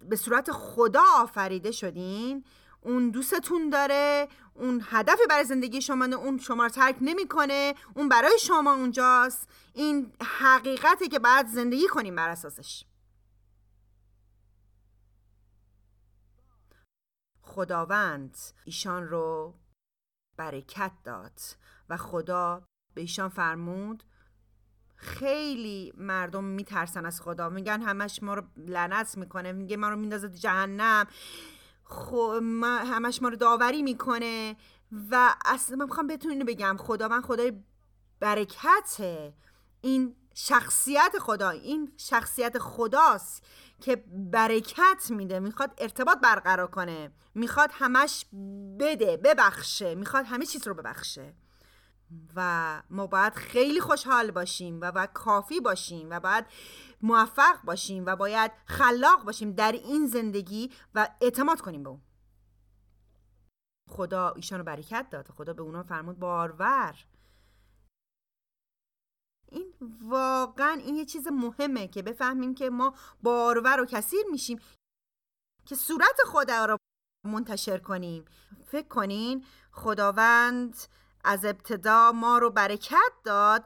به 0.01 0.17
صورت 0.17 0.53
خدا 0.53 1.03
آفریده 1.17 1.73
شدین 1.73 2.45
اون 2.81 3.11
دوستتون 3.11 3.71
داره 3.71 4.29
اون 4.55 4.83
هدفی 4.91 5.23
برای 5.31 5.45
زندگی 5.45 5.83
شما 5.83 6.05
اون 6.05 6.39
شما 6.39 6.63
رو 6.63 6.69
ترک 6.69 6.97
نمی‌کنه 7.01 7.75
اون 7.95 8.09
برای 8.09 8.39
شما 8.39 8.73
اونجاست. 8.73 9.49
این 9.75 10.13
حقیقته 10.23 11.09
که 11.09 11.19
بعد 11.19 11.47
زندگی 11.47 11.89
کنیم 11.89 12.17
بر 12.17 12.29
اساسش. 12.29 12.85
خداوند 17.43 18.39
ایشان 18.65 19.09
رو 19.09 19.55
برکت 20.37 20.93
داد 21.05 21.41
و 21.89 21.97
خدا 21.97 22.63
به 22.95 23.01
ایشان 23.01 23.29
فرمود 23.29 24.03
خیلی 25.03 25.93
مردم 25.97 26.45
میترسن 26.45 27.07
از 27.07 27.21
خدا. 27.21 27.49
میگن 27.49 27.83
همش 27.83 28.23
ما 28.23 28.35
رو 28.35 28.43
لعنت 28.57 29.19
می‌کنه. 29.19 29.53
میگه 29.53 29.77
ما 29.77 29.89
رو 29.89 29.97
میندازه 29.97 30.29
جهنم. 30.29 31.07
خو... 31.85 32.33
همش 32.65 33.23
ما 33.23 33.29
رو 33.29 33.37
داوری 33.37 33.83
می‌کنه. 33.83 34.57
و 35.11 35.35
اصلا 35.45 35.77
من 35.77 35.85
می‌خوام 35.85 36.07
بهتون 36.07 36.31
اینو 36.31 36.45
بگم. 36.45 36.77
خدا 36.79 37.09
من 37.09 37.21
خدای 37.21 37.53
برکته. 38.21 39.35
این 39.81 40.17
شخصیت 40.35 41.13
خدا 41.21 41.51
این 41.51 41.93
شخصیت 41.97 42.59
خداست 42.59 43.45
که 43.81 44.05
برکت 44.09 45.07
میده. 45.11 45.41
می‌خواد 45.41 45.75
ارتباط 45.79 46.19
برقرار 46.19 46.67
کنه. 46.67 47.13
می‌خواد 47.35 47.71
همش 47.73 48.27
بده 48.81 49.17
ببخشه. 49.17 49.95
می‌خواد 49.95 50.25
همه 50.27 50.47
چیز 50.47 50.69
رو 50.69 50.75
ببخشه. 50.75 51.35
و 52.37 52.83
ما 52.91 53.07
باید 53.07 53.35
خیلی 53.35 53.81
خوشحال 53.81 54.31
باشیم 54.31 54.81
و 54.81 54.93
باید 54.93 55.13
کافی 55.13 55.61
باشیم 55.61 56.11
و 56.11 56.21
باید 56.21 56.47
موفق 57.03 57.63
باشیم 57.65 58.07
و 58.07 58.17
باید 58.17 58.53
خلاق 58.67 59.25
باشیم 59.25 59.53
در 59.53 59.73
این 59.73 60.07
زندگی 60.07 60.71
و 60.95 61.09
اعتماد 61.21 61.61
کنیم 61.61 61.83
به 61.83 61.91
اون. 61.91 62.01
خدا 63.91 64.31
ایشان 64.31 64.59
رو 64.59 64.65
برکت 64.65 65.07
داد 65.11 65.29
خدا 65.29 65.53
به 65.53 65.63
اونا 65.63 65.83
فرمود 65.83 66.19
بارور. 66.19 66.95
این 69.49 69.75
واقعا 70.03 70.73
این 70.73 70.97
یه 70.97 71.05
چیز 71.05 71.27
مهمه 71.27 71.89
که 71.89 72.03
بفهمیم 72.03 72.55
که 72.55 72.71
ما 72.71 72.95
بارور 73.23 73.81
و 73.81 73.87
کثیر 73.87 74.27
میشیم 74.31 74.61
که 75.67 75.75
صورت 75.75 76.17
خدا 76.27 76.65
رو 76.65 76.77
منتشر 77.25 77.79
کنیم. 77.79 78.25
فکر 78.65 78.89
کنین 78.89 79.45
خداوند 79.73 80.77
از 81.25 81.45
ابتدا 81.45 82.13
ما 82.13 82.39
رو 82.39 82.51
برکت 82.51 83.13
داد 83.25 83.65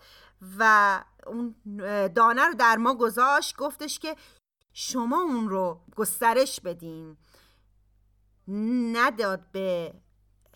و 0.58 1.04
اون 1.26 1.54
دانه 2.08 2.46
رو 2.46 2.54
در 2.54 2.76
ما 2.76 2.94
گذاشت 2.94 3.56
گفتش 3.56 3.98
که 3.98 4.16
شما 4.72 5.20
اون 5.20 5.48
رو 5.48 5.80
گسترش 5.96 6.60
بدین. 6.60 7.16
نداد 8.92 9.50
به 9.52 9.94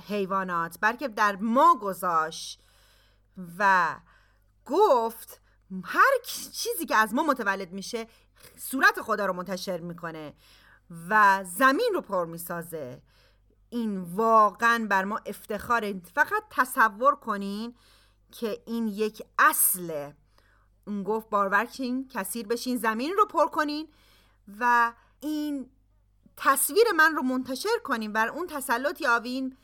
حیوانات 0.09 0.79
بلکه 0.81 1.09
در 1.09 1.37
ما 1.37 1.79
گذاشت 1.83 2.63
و 3.59 3.95
گفت 4.65 5.41
هر 5.85 6.11
چیزی 6.53 6.87
که 6.89 6.97
از 6.97 7.15
ما 7.15 7.23
متولد 7.23 7.73
میشه 7.73 8.07
صورت 8.57 9.03
خدا 9.03 9.27
رو 9.27 9.33
منتشر 9.33 9.81
می‌کنه 9.81 10.35
و 11.09 11.45
زمین 11.45 11.91
رو 11.95 12.01
پر 12.01 12.25
می‌سازه. 12.25 13.03
این 13.71 13.99
واقعا 13.99 14.87
بر 14.91 15.05
ما 15.05 15.21
افتخاره 15.27 16.01
فقط 16.15 16.43
تصور 16.51 17.15
کنین 17.15 17.75
که 18.33 18.63
این 18.67 18.87
یک 18.87 19.23
اصله 19.39 20.17
اون 20.87 21.03
گفت 21.03 21.31
بارور 21.31 21.69
کثیر 22.11 22.47
بشین 22.47 22.77
زمین 22.77 23.15
رو 23.17 23.27
پر 23.27 23.47
کنین 23.47 23.89
و 24.61 24.93
این 25.21 25.71
تصویر 26.37 26.85
من 26.97 27.15
رو 27.15 27.23
منتشر 27.23 27.79
کنین. 27.85 28.13
بر 28.13 28.29
اون 28.29 28.47
تسلط 28.47 29.01
یاوین 29.01 29.57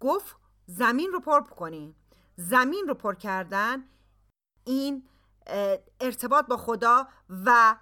گفت 0.00 0.36
زمین 0.66 1.10
رو 1.12 1.20
پر 1.20 1.40
کنین. 1.40 1.94
زمین 2.36 2.84
رو 2.88 2.94
پر 2.94 3.14
کردن 3.14 3.84
این 4.64 5.08
ارتباط 6.00 6.46
با 6.46 6.56
خدا 6.56 7.08
و 7.44 7.76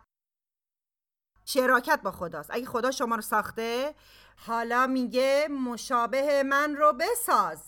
شراکت 1.44 2.00
با 2.02 2.10
خداست. 2.10 2.50
اگه 2.52 2.66
خدا 2.66 2.90
شما 2.90 3.14
رو 3.14 3.22
ساخته 3.22 3.94
حالا 4.46 4.86
میگه 4.86 5.48
مشابه 5.50 6.42
من 6.42 6.76
رو 6.76 6.92
بساز. 6.92 7.62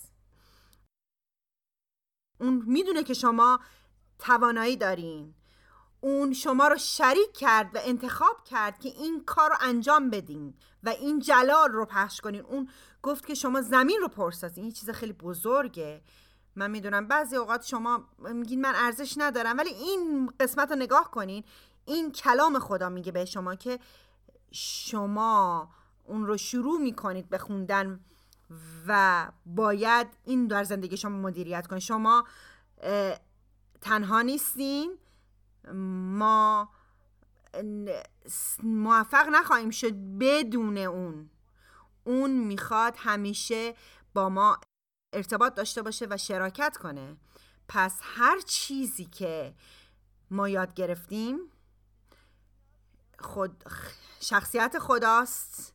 اون 2.40 2.62
می‌دونه 2.66 3.02
که 3.02 3.14
شما 3.14 3.60
توانایی 4.18 4.76
دارین. 4.76 5.34
اون 6.00 6.32
شما 6.32 6.68
رو 6.68 6.76
شریک 6.78 7.32
کرد 7.32 7.74
و 7.74 7.78
انتخاب 7.82 8.44
کرد 8.44 8.78
که 8.78 8.88
این 8.88 9.24
کار 9.24 9.50
رو 9.50 9.56
انجام 9.60 10.10
بدین 10.10 10.54
و 10.82 10.88
این 10.88 11.18
جلال 11.18 11.72
رو 11.72 11.84
پخش 11.84 12.20
کنین. 12.20 12.40
اون 12.40 12.68
گفت 13.02 13.26
که 13.26 13.34
شما 13.34 13.60
زمین 13.60 14.00
رو 14.00 14.08
پرسازین 14.08 14.64
این 14.64 14.72
چیز 14.72 14.90
خیلی 14.90 15.12
بزرگه. 15.12 16.02
من 16.56 16.70
می‌دونم 16.70 17.08
بعضی 17.08 17.36
اوقات 17.36 17.62
شما 17.62 18.08
میگین 18.18 18.60
من 18.60 18.74
ارزش 18.74 19.14
ندارم 19.16 19.58
ولی 19.58 19.70
این 19.70 20.32
قسمت 20.40 20.70
رو 20.70 20.76
نگاه 20.76 21.10
کنین. 21.10 21.44
این 21.84 22.12
کلام 22.12 22.58
خدا 22.58 22.88
میگه 22.88 23.12
به 23.12 23.24
شما 23.24 23.54
که 23.54 23.78
شما 24.52 25.70
اون 26.04 26.26
رو 26.26 26.36
شروع 26.36 26.80
می‌کنید 26.80 27.28
به 27.28 27.38
خوندن 27.38 28.00
و 28.86 29.32
باید 29.46 30.06
این 30.24 30.46
در 30.46 30.64
زندگی 30.64 30.96
شما 30.96 31.18
مدیریت 31.18 31.66
کنید. 31.66 31.82
شما 31.82 32.24
تنها 33.80 34.22
نیستین. 34.22 34.98
ما 35.72 36.68
موفق 38.62 39.28
نخواهیم 39.32 39.70
شد 39.70 39.94
بدون 40.20 40.78
اون. 40.78 41.30
اون 42.04 42.30
می‌خواد 42.30 42.94
همیشه 42.98 43.74
با 44.14 44.28
ما 44.28 44.58
ارتباط 45.12 45.54
داشته 45.54 45.82
باشه 45.82 46.06
و 46.10 46.16
شراکت 46.16 46.76
کنه. 46.76 47.16
پس 47.68 48.00
هر 48.02 48.40
چیزی 48.40 49.04
که 49.04 49.54
ما 50.30 50.48
یاد 50.48 50.74
گرفتیم 50.74 51.38
خود 53.18 53.64
شخصیت 54.20 54.78
خداست. 54.78 55.73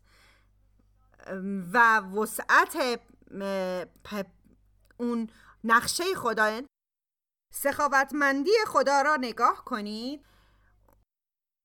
و 1.74 2.00
وسعت 2.00 3.00
اون 4.98 5.30
نقشه 5.64 6.04
خدا 6.16 6.62
سخاوتمندی 7.54 8.52
خدا 8.68 9.02
را 9.02 9.16
نگاه 9.16 9.66
کنید. 9.66 10.26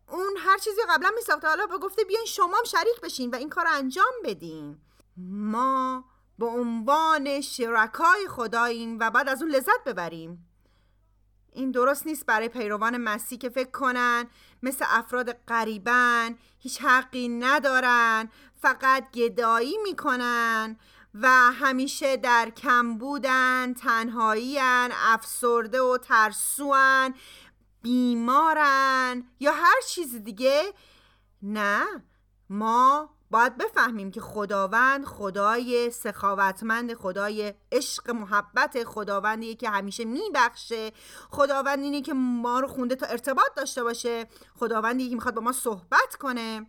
اون 0.09 0.37
هر 0.39 0.59
چیزی 0.59 0.81
قبلا 0.91 1.13
می 1.15 1.23
ساخته 1.23 1.49
حالا 1.49 1.67
به 1.67 1.79
گفته 1.79 2.05
بیاین 2.05 2.27
شما 2.27 2.57
هم 2.57 2.65
شریک 2.65 3.01
بشین 3.03 3.31
و 3.31 3.37
این 3.37 3.49
کار 3.49 3.67
انجام 3.69 4.13
بدین. 4.25 4.79
ما 5.17 6.05
به 6.39 6.47
عنوان 6.47 7.41
شرکای 7.41 8.29
خداییم 8.29 8.99
و 9.01 9.11
بعد 9.11 9.29
از 9.29 9.43
اون 9.43 9.51
لذت 9.51 9.85
ببریم. 9.87 10.51
این 11.53 11.71
درست 11.71 12.07
نیست 12.07 12.27
برای 12.27 12.49
پیروان 12.49 12.97
مسیح 12.97 13.39
که 13.39 13.49
فکر 13.49 13.71
کنن 13.71 14.27
مثل 14.63 14.85
افراد 14.89 15.33
غریبن 15.33 16.39
هیچ 16.59 16.83
حقی 16.83 17.29
ندارن 17.29 18.29
فقط 18.65 19.11
گدایی 19.11 19.79
می‌کنن 19.83 20.77
و 21.15 21.29
همیشه 21.53 22.17
در 22.17 22.51
کم 22.51 22.99
بودن 22.99 23.75
تنهاییان 23.75 24.91
افسرده 24.93 25.83
و 25.83 25.99
ترسوان 25.99 27.15
بیمارن 27.83 29.25
یا 29.41 29.53
هر 29.53 29.81
چیز 29.89 30.17
دیگه. 30.17 30.63
نه 31.43 31.85
ما 32.51 33.11
باید 33.31 33.57
بفهمیم 33.57 34.11
که 34.11 34.21
خداوند 34.21 35.05
خدای 35.05 35.91
سخاوتمند 35.91 36.95
خدای 36.95 37.55
عشق 37.73 38.11
محبت 38.11 38.85
خداوندیه 38.85 39.55
که 39.55 39.71
همیشه 39.71 40.05
میبخشه. 40.05 40.93
خداوند 41.31 41.79
اینه 41.79 42.03
که 42.03 42.13
ما 42.15 42.61
رو 42.61 42.69
خونده 42.69 42.95
تا 42.95 43.07
ارتباط 43.07 43.55
داشته 43.57 43.83
باشه. 43.83 44.27
خداوندی 44.55 45.09
که 45.09 45.15
می‌خواد 45.15 45.35
با 45.35 45.41
ما 45.41 45.53
صحبت 45.53 46.17
کنه. 46.21 46.67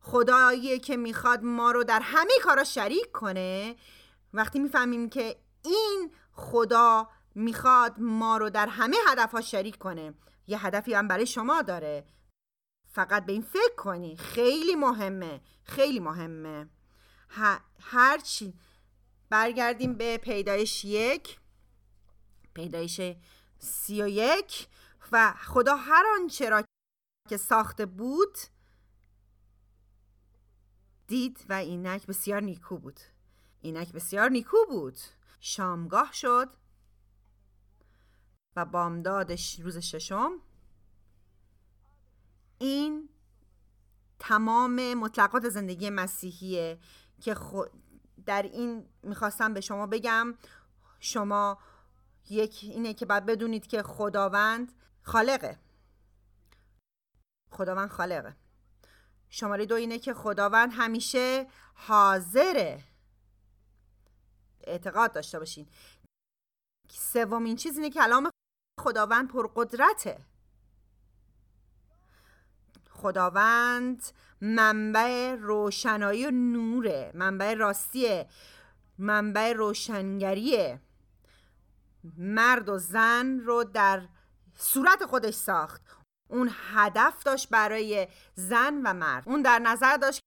خدایی 0.00 0.78
که 0.78 0.96
می‌خواد 0.96 1.42
ما 1.44 1.70
رو 1.70 1.84
در 1.84 2.00
همه 2.00 2.32
کارا 2.42 2.64
شریک 2.64 3.12
کنه. 3.12 3.76
وقتی 4.34 4.58
می‌فهمیم 4.58 5.08
که 5.08 5.40
این 5.64 6.14
خدا 6.32 7.08
می‌خواد 7.34 7.94
ما 7.98 8.36
رو 8.36 8.50
در 8.50 8.66
همه 8.66 8.96
هدفها 9.08 9.40
شریک 9.40 9.78
کنه 9.78 10.14
یه 10.46 10.66
هدفی 10.66 10.94
هم 10.94 11.08
برای 11.08 11.26
شما 11.26 11.62
داره. 11.62 12.06
فقط 12.92 13.26
به 13.26 13.32
این 13.32 13.42
فکر 13.42 13.74
کنی. 13.76 14.16
خیلی 14.16 14.74
مهمه. 14.74 15.40
خیلی 15.64 16.00
مهمه. 16.00 16.68
هرچی. 17.80 18.54
برگردیم 19.30 19.94
به 19.94 20.18
پیدایش 20.18 20.84
یک. 20.84 21.38
پیدایش 22.54 23.00
سی 23.58 24.02
و 24.02 24.08
یک. 24.08 24.68
و 25.12 25.32
خدا 25.32 25.76
هر 25.76 26.04
آنچه 26.20 26.48
را 26.48 26.62
که 27.28 27.36
ساخته 27.36 27.86
بود 27.86 28.38
دید 31.10 31.46
و 31.48 31.52
اینک 31.52 32.06
بسیار 32.06 32.40
نیکو 32.40 32.78
بود. 32.78 33.00
اینک 33.60 33.92
بسیار 33.92 34.28
نیکو 34.28 34.56
بود. 34.68 34.98
شامگاه 35.40 36.12
شد 36.12 36.48
و 38.56 38.64
بامداد 38.64 39.32
روز 39.62 39.78
ششم. 39.78 40.32
این 42.58 43.08
تمام 44.18 44.94
مطلقات 44.94 45.48
زندگی 45.48 45.90
مسیحیه 45.90 46.78
که 47.20 47.36
در 48.26 48.42
این 48.42 48.88
می‌خواستم 49.02 49.54
به 49.54 49.60
شما 49.60 49.86
بگم. 49.86 50.34
شما 51.00 51.58
یک 52.30 52.58
اینه 52.62 52.94
که 52.94 53.06
باید 53.06 53.26
بدونید 53.26 53.66
که 53.66 53.82
خداوند 53.82 54.72
خالقه. 55.02 55.58
خداوند 57.50 57.88
خالقه. 57.88 58.36
شماره 59.30 59.66
دو 59.66 59.74
اینه 59.74 59.98
که 59.98 60.14
خداوند 60.14 60.70
همیشه 60.72 61.46
حاضره. 61.74 62.84
اعتقاد 64.64 65.12
داشته 65.12 65.38
باشین. 65.38 65.66
سومین 66.88 67.56
چیز 67.56 67.76
اینه 67.76 67.90
که 67.90 68.00
کلام 68.00 68.30
خداوند 68.80 69.28
پرقدرته. 69.28 70.18
خداوند 72.90 74.02
منبع 74.40 75.34
روشنایی 75.34 76.26
و 76.26 76.30
نوره. 76.30 77.12
منبع 77.14 77.54
راستیه. 77.54 78.28
منبع 78.98 79.52
روشنگریه. 79.52 80.80
مرد 82.16 82.68
و 82.68 82.78
زن 82.78 83.40
رو 83.40 83.64
در 83.64 84.08
صورت 84.54 85.06
خودش 85.06 85.34
ساخت. 85.34 85.99
اون 86.30 86.50
هدف 86.72 87.22
داشت 87.22 87.48
برای 87.48 88.08
زن 88.34 88.82
و 88.84 88.92
مرد. 88.92 89.22
اون 89.26 89.42
در 89.42 89.58
نظر 89.58 89.96
داشت 89.96 90.20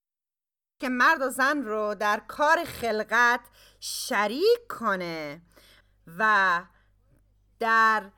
که 0.81 0.89
مرد 0.89 1.21
و 1.21 1.29
زن 1.29 1.61
رو 1.61 1.95
در 1.95 2.19
کار 2.27 2.63
خلقت 2.63 3.41
شریک 3.79 4.67
کنه 4.69 5.41
و 6.17 6.63
در 7.59 8.11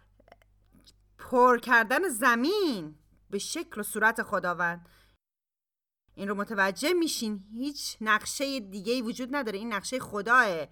پر 1.17 1.60
کردن 1.60 2.10
زمین 2.10 2.95
به 3.30 3.39
شکل 3.39 3.82
و 3.82 3.84
صورت 3.84 4.24
خداوند 4.24 4.89
این 6.15 6.28
رو 6.28 6.36
متوجه 6.36 6.93
میشین. 6.93 7.43
هیچ 7.54 7.98
نقشه 8.02 8.60
دیگه 8.60 8.93
ای 8.93 9.02
وجود 9.02 9.36
نداره. 9.36 9.58
این 9.58 9.74
نقشه 9.74 10.00
خداه. 10.00 10.67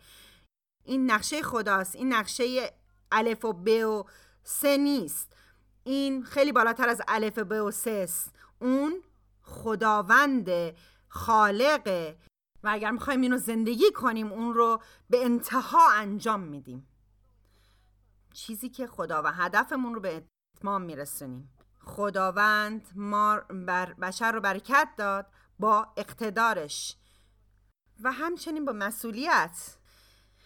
این 0.84 1.12
نقشه 1.12 1.41
خداست. 1.41 1.95
این 1.95 2.13
نقشه 2.13 2.73
الف 3.12 3.45
و 3.45 3.54
ب 3.54 3.67
و 3.67 4.06
سه 4.43 4.78
نیست. 4.78 5.36
این 5.84 6.24
خیلی 6.24 6.52
بالاتر 6.52 6.89
از 6.89 7.02
الف 7.08 7.39
ب 7.39 7.52
و 7.52 7.72
است. 7.86 8.36
اون 8.60 9.04
خداوند 9.41 10.50
خالقه 11.08 12.17
و 12.63 12.69
اگر 12.72 12.91
می‌خوایم 12.91 13.22
اینو 13.22 13.38
زندگی 13.38 13.91
کنیم 13.91 14.32
اون 14.32 14.54
رو 14.54 14.82
به 15.10 15.26
انتها 15.26 15.91
انجام 15.91 16.39
میدیم. 16.39 16.88
چیزی 18.34 18.69
که 18.69 18.88
خدا 18.88 19.22
و 19.26 19.28
هدفمون 19.28 19.93
رو 19.93 20.00
به 20.00 20.24
اتمام 20.58 20.82
میرسونیم. 20.82 21.54
خداوند 21.86 22.88
ما 22.96 23.39
بر 23.67 23.93
بشر 23.93 24.32
رو 24.32 24.41
برکت 24.41 24.89
داد 24.98 25.26
با 25.60 25.88
اقتدارش. 25.98 26.98
و 28.04 28.12
همچنین 28.12 28.65
با 28.65 28.74
مسئولیت. 28.74 29.78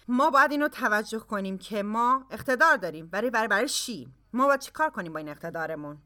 ما 0.07 0.29
باید 0.29 0.51
اینو 0.51 0.67
توجه 0.67 1.19
کنیم 1.19 1.57
که 1.57 1.83
ما 1.83 2.25
اقتدار 2.31 2.77
داریم 2.77 3.07
برای 3.07 3.29
برای 3.29 3.47
برای 3.47 3.69
چی؟ 3.69 4.13
ما 4.33 4.47
باید 4.47 4.59
چه 4.59 4.71
کار 4.71 4.89
کنیم 4.89 5.13
با 5.13 5.19
این 5.19 5.29
اقتدارمون؟ 5.29 5.97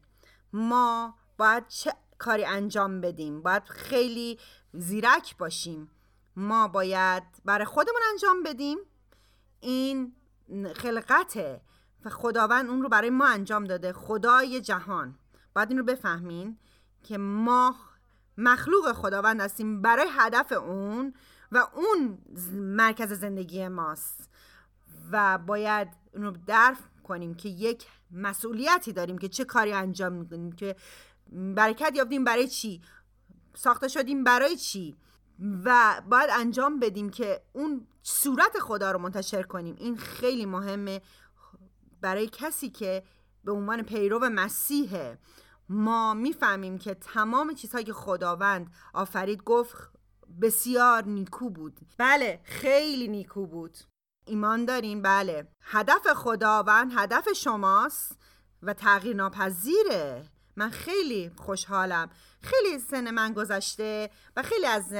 ما 0.52 1.14
باید 1.38 1.66
چه 1.68 1.92
کاری 2.18 2.44
انجام 2.44 3.00
بدیم؟ 3.00 3.42
باید 3.42 3.62
خیلی 3.62 4.38
زیرک 4.72 5.36
باشیم. 5.36 5.90
ما 6.36 6.68
باید 6.68 7.22
برای 7.44 7.64
خودمون 7.64 8.00
انجام 8.10 8.42
بدیم. 8.42 8.78
این 9.60 10.12
خلقته 10.76 11.60
و 12.04 12.10
خداوند 12.10 12.70
اون 12.70 12.82
رو 12.82 12.88
برای 12.88 13.10
ما 13.10 13.26
انجام 13.26 13.64
داده. 13.64 13.92
خدای 13.92 14.60
جهان. 14.60 15.18
باید 15.54 15.68
این 15.68 15.78
رو 15.78 15.84
بفهمین 15.84 16.58
که 17.02 17.18
ما 17.18 17.76
مخلوق 18.38 18.92
خداوند 18.92 19.40
هستیم 19.40 19.82
برای 19.82 20.06
هدف 20.10 20.52
اون 20.52 21.14
و 21.52 21.66
اون 21.74 22.18
مرکز 22.52 23.12
زندگی 23.12 23.68
ماست. 23.68 24.30
و 25.10 25.38
باید 25.38 25.88
اون 26.14 26.22
رو 26.22 26.30
درک 26.30 26.78
کنیم 27.02 27.34
که 27.34 27.48
یک 27.48 27.86
مسئولیتی 28.10 28.92
داریم 28.92 29.18
که 29.18 29.28
چه 29.28 29.44
کاری 29.44 29.72
انجام 29.72 30.12
می‌کنیم 30.12 30.52
که 30.52 30.76
برکت 31.32 31.92
یافتیم 31.96 32.24
برای 32.24 32.48
چی؟ 32.48 32.80
ساخته 33.54 33.88
شدیم 33.88 34.24
برای 34.24 34.56
چی؟ 34.56 34.96
و 35.64 36.02
باید 36.10 36.30
انجام 36.32 36.80
بدیم 36.80 37.10
که 37.10 37.42
اون 37.52 37.86
صورت 38.02 38.58
خدا 38.58 38.90
رو 38.90 38.98
منتشر 38.98 39.42
کنیم. 39.42 39.76
این 39.78 39.96
خیلی 39.96 40.46
مهمه 40.46 41.02
برای 42.00 42.28
کسی 42.32 42.70
که 42.70 43.02
به 43.44 43.52
عنوان 43.52 43.82
پیرو 43.82 44.18
مسیحه 44.18 45.18
ما 45.68 46.14
می‌فهمیم 46.14 46.78
که 46.78 46.94
تمام 46.94 47.54
چیزهایی 47.54 47.84
که 47.84 47.92
خداوند 47.92 48.70
آفرید 48.94 49.42
گفت 49.42 49.76
بسیار 50.42 51.04
نیکو 51.04 51.50
بود. 51.50 51.80
بله 51.98 52.40
خیلی 52.44 53.08
نیکو 53.08 53.46
بود. 53.46 53.78
ایمان 54.24 54.64
داریم 54.64 55.02
بله. 55.02 55.48
هدف 55.62 56.06
خداوند 56.14 56.92
هدف 56.96 57.32
شماست 57.32 58.18
و 58.62 58.74
تغییر 58.74 59.16
ناپذیره 59.16 60.24
من 60.56 60.70
خیلی 60.70 61.30
خوشحالم. 61.36 62.10
خیلی 62.42 62.78
سن 62.78 63.10
من 63.10 63.32
گذشته 63.32 64.10
و 64.36 64.42
خیلی 64.42 64.66
از 64.66 64.92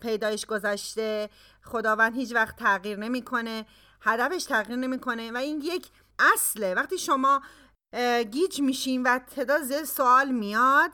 پیدایش 0.00 0.46
گذشته. 0.46 1.30
خداوند 1.64 2.14
هیچ 2.14 2.34
وقت 2.34 2.56
تغییر 2.56 2.98
نمی‌کنه. 2.98 3.66
هدفش 4.00 4.44
تغییر 4.44 4.78
نمی‌کنه 4.78 5.32
و 5.32 5.36
این 5.36 5.60
یک 5.60 5.88
اصله. 6.18 6.74
وقتی 6.74 6.98
شما 6.98 7.42
گیج 8.30 8.60
میشیم 8.60 9.04
و 9.04 9.18
تعداد 9.18 9.62
زیاد 9.62 9.84
سوال 9.84 10.30
میاد 10.30 10.90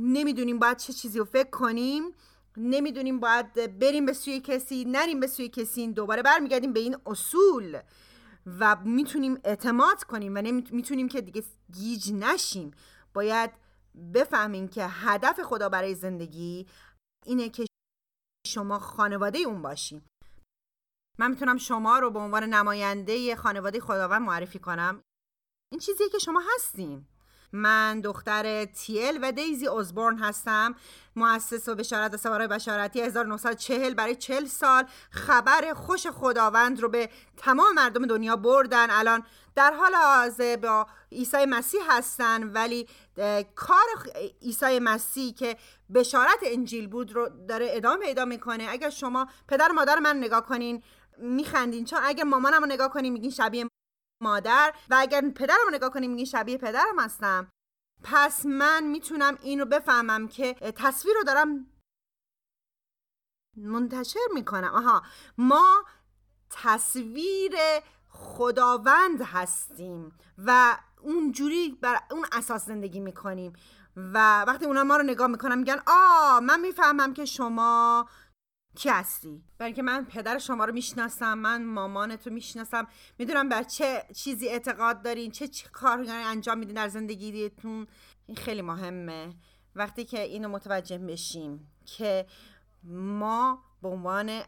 نمی‌دونیم 0.00 0.58
باید 0.58 0.76
چه 0.76 0.92
چیزی 0.92 1.18
رو 1.18 1.24
فکر 1.24 1.50
کنیم. 1.50 2.02
نمی‌دونیم 2.56 3.20
باید 3.20 3.78
بریم 3.78 4.06
به 4.06 4.12
سوی 4.12 4.40
کسی 4.40 4.84
نریم 4.84 5.20
به 5.20 5.26
سوی 5.26 5.48
کسی 5.48 5.92
دوباره 5.92 6.22
برمیگردیم 6.22 6.72
به 6.72 6.80
این 6.80 6.96
اصول 7.06 7.80
و 8.46 8.76
می‌تونیم 8.84 9.40
اعتماد 9.44 10.04
کنیم 10.04 10.34
و 10.34 10.42
می‌تونیم 10.70 11.08
که 11.08 11.20
دیگه 11.20 11.42
گیج 11.72 12.12
نشیم. 12.12 12.70
باید 13.14 13.50
بفهمیم 14.14 14.68
که 14.68 14.86
هدف 14.86 15.40
خدا 15.40 15.68
برای 15.68 15.94
زندگی 15.94 16.66
اینه 17.26 17.48
که 17.48 17.66
شما 18.46 18.78
خانواده 18.78 19.38
اون 19.38 19.62
باشیم. 19.62 20.06
من 21.18 21.30
می‌تونم 21.30 21.56
شما 21.56 21.98
رو 21.98 22.10
به 22.10 22.18
عنوان 22.18 22.44
نماینده 22.44 23.36
خانواده 23.36 23.80
خداوند 23.80 24.22
معرفی 24.22 24.58
کنم. 24.58 25.02
این 25.72 25.80
چیزیه 25.80 26.08
که 26.08 26.18
شما 26.18 26.42
هستین. 26.54 27.06
من 27.54 28.00
دختر 28.00 28.64
تیل 28.64 29.18
و 29.22 29.32
دیزی 29.32 29.66
اوزبورن 29.66 30.18
هستم. 30.18 30.74
مؤسس 31.16 31.68
و 31.68 31.74
بشارت 31.74 32.16
سوارای 32.16 32.46
بشارتی 32.46 33.00
1940 33.00 33.94
برای 33.94 34.16
40 34.16 34.44
سال. 34.44 34.84
خبر 35.10 35.72
خوش 35.74 36.06
خداوند 36.06 36.80
رو 36.80 36.88
به 36.88 37.08
تمام 37.36 37.74
مردم 37.74 38.06
دنیا 38.06 38.36
بردن. 38.36 38.90
الان 38.90 39.22
در 39.54 39.72
حال 39.72 39.94
حاضر 39.94 40.56
با 40.56 40.86
عیسی 41.12 41.46
مسیح 41.46 41.80
هستن 41.88 42.52
ولی 42.52 42.88
کار 43.54 43.86
عیسی 44.42 44.78
مسیح 44.78 45.34
که 45.34 45.56
بشارت 45.94 46.38
انجیل 46.42 46.86
بود 46.86 47.12
رو 47.12 47.28
داره 47.48 47.68
ادامه 47.70 48.06
پیدا 48.06 48.24
می‌کنه. 48.24 48.66
اگر 48.68 48.90
شما 48.90 49.26
پدر 49.48 49.68
مادر 49.68 49.98
من 49.98 50.16
نگاه 50.16 50.46
کنین 50.46 50.82
میخندین. 51.18 51.84
چون 51.84 52.00
اگر 52.02 52.24
مامانم 52.24 52.60
رو 52.60 52.66
نگاه 52.66 52.88
کنین 52.88 53.12
میگین 53.12 53.30
شبیه 53.30 53.66
مادر 54.24 54.74
و 54.90 54.96
اگر 54.98 55.20
پدرم 55.20 55.64
رو 55.64 55.74
نگاه 55.74 55.90
کنیم 55.90 56.10
میگین 56.10 56.24
شبیه 56.24 56.58
پدرم 56.58 56.98
هستم. 56.98 57.48
پس 58.02 58.46
من 58.46 58.82
می‌تونم 58.84 59.38
این 59.42 59.60
رو 59.60 59.66
بفهمم 59.66 60.28
که 60.28 60.54
تصویر 60.54 61.14
رو 61.16 61.22
دارم 61.22 61.66
منتشر 63.56 64.28
می‌کنم. 64.34 64.74
آها. 64.74 65.02
ما 65.38 65.84
تصویر 66.50 67.54
خداوند 68.08 69.22
هستیم 69.22 70.18
و 70.38 70.78
اونجوری 71.00 71.78
بر 71.82 71.98
اون 72.10 72.26
اساس 72.32 72.66
زندگی 72.66 73.00
می‌کنیم. 73.00 73.52
و 73.96 74.42
وقتی 74.42 74.64
اونا 74.64 74.84
ما 74.84 74.96
رو 74.96 75.02
نگاه 75.02 75.26
می‌کنم 75.26 75.58
میگن 75.58 75.82
آ 75.86 76.40
من 76.40 76.60
می‌فهمم 76.60 77.14
که 77.14 77.24
شما 77.24 78.08
کی 78.76 78.88
هستی؟ 78.88 79.44
برای 79.58 79.68
اینکه 79.68 79.82
من 79.82 80.04
پدر 80.04 80.38
شما 80.38 80.64
رو 80.64 80.72
می‌شناسم 80.72 81.38
من 81.38 81.64
مامان 81.64 82.16
تو 82.16 82.30
می‌شناسم. 82.30 82.86
می‌دونم 83.18 83.48
بر 83.48 83.62
چه 83.62 84.04
چیزی 84.14 84.48
اعتقاد 84.48 85.02
دارین 85.02 85.30
چه, 85.30 85.48
کاری 85.72 86.10
انجام 86.10 86.58
میدین 86.58 86.74
در 86.74 86.88
زندگیتون. 86.88 87.86
این 88.26 88.36
خیلی 88.36 88.62
مهمه. 88.62 89.34
وقتی 89.74 90.04
که 90.04 90.20
اینو 90.20 90.48
متوجه 90.48 90.98
بشیم 90.98 91.72
که 91.86 92.26
ما 92.84 93.64
به 93.82 93.88
عنوان 93.88 94.42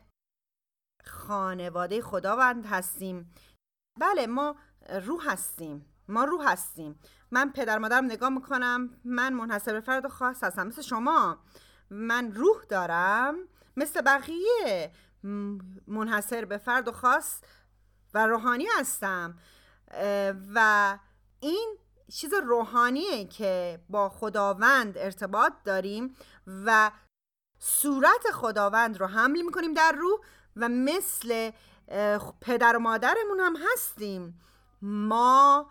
خانواده 1.04 2.02
خداوند 2.02 2.66
هستیم. 2.66 3.30
بله 4.00 4.26
ما 4.26 4.56
روح 5.04 5.30
هستیم. 5.30 5.86
ما 6.08 6.24
روح 6.24 6.52
هستیم. 6.52 6.98
من 7.30 7.52
پدر 7.52 7.78
مادرم 7.78 8.04
نگاه 8.04 8.28
می‌کنم 8.28 8.90
من 9.04 9.32
منحصر 9.32 9.72
به 9.72 9.80
فرد 9.80 10.08
خاص 10.08 10.44
هستم. 10.44 10.66
مثل 10.66 10.82
شما. 10.82 11.38
من 11.90 12.32
روح 12.32 12.64
دارم. 12.68 13.36
مثل 13.76 14.00
بقیه 14.00 14.92
منحصر 15.86 16.44
به 16.44 16.58
فرد 16.58 16.88
و 16.88 16.92
خاص 16.92 17.40
و 18.14 18.26
روحانی 18.26 18.66
هستم. 18.78 19.38
و 20.54 20.98
این 21.40 21.76
چیز 22.12 22.34
روحانیه 22.34 23.24
که 23.24 23.80
با 23.88 24.08
خداوند 24.08 24.98
ارتباط 24.98 25.52
داریم 25.64 26.16
و 26.46 26.90
صورت 27.58 28.30
خداوند 28.32 29.00
رو 29.00 29.06
حمل 29.06 29.42
می‌کنیم 29.42 29.74
در 29.74 29.92
روح 29.92 30.20
و 30.56 30.68
مثل 30.68 31.50
پدر 32.40 32.76
و 32.76 32.80
مادرمون 32.80 33.40
هم 33.40 33.54
هستیم. 33.72 34.40
ما 34.82 35.70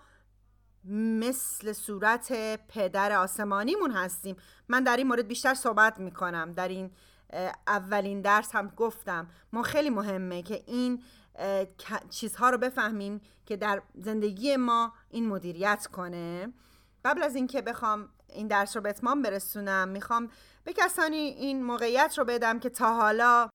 مثل 1.20 1.74
صورت 1.74 2.34
پدر 2.68 3.12
آسمانیمون 3.12 3.91
هستیم. 3.91 4.36
من 4.68 4.84
در 4.84 4.98
این 4.98 5.08
مورد 5.08 5.28
بیشتر 5.28 5.54
صحبت 5.54 6.00
می‌کنم 6.00 6.52
در 6.52 6.68
این 6.68 6.91
اولین 7.67 8.21
درس 8.21 8.56
هم 8.56 8.67
گفتم. 8.67 9.30
ما 9.54 9.63
خیلی 9.63 9.89
مهمه 9.89 10.41
که 10.41 10.63
این 10.67 11.04
چیزها 12.10 12.50
رو 12.50 12.58
بفهمیم 12.58 13.21
که 13.45 13.58
در 13.58 13.82
زندگی 13.95 14.56
ما 14.56 14.93
این 15.10 15.28
مدیریت 15.28 15.88
کنه. 15.88 16.54
قبل 17.06 17.24
از 17.24 17.36
اینکه 17.36 17.62
بخوام 17.62 18.10
این 18.30 18.48
درس 18.48 18.76
رو 18.76 18.82
به 18.82 18.89
اتمام 18.89 19.21
برسونم 19.21 19.88
می‌خوام 19.88 20.30
به 20.63 20.74
کسانی 20.74 21.17
این 21.17 21.63
موقعیت 21.63 22.17
رو 22.17 22.26
بدم 22.26 22.60
که 22.60 22.69
تا 22.69 22.95
حالا 22.95 23.50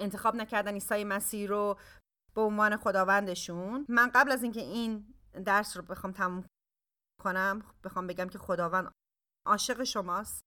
انتخاب 0.00 0.36
نکردن 0.36 0.72
عیسی 0.72 1.04
مسیح 1.04 1.48
رو 1.48 1.78
به 2.34 2.40
عنوان 2.40 2.76
خداوندشون. 2.76 3.86
من 3.88 4.10
قبل 4.14 4.32
از 4.32 4.42
اینکه 4.42 4.60
این 4.60 5.14
درس 5.44 5.76
رو 5.76 5.82
بخوام 5.82 6.12
تموم 6.12 6.44
کنم 7.22 7.62
بخوام 7.84 8.06
بگم 8.06 8.28
که 8.28 8.38
خداوند 8.38 8.92
عاشق 9.46 9.84
شماست. 9.84 10.40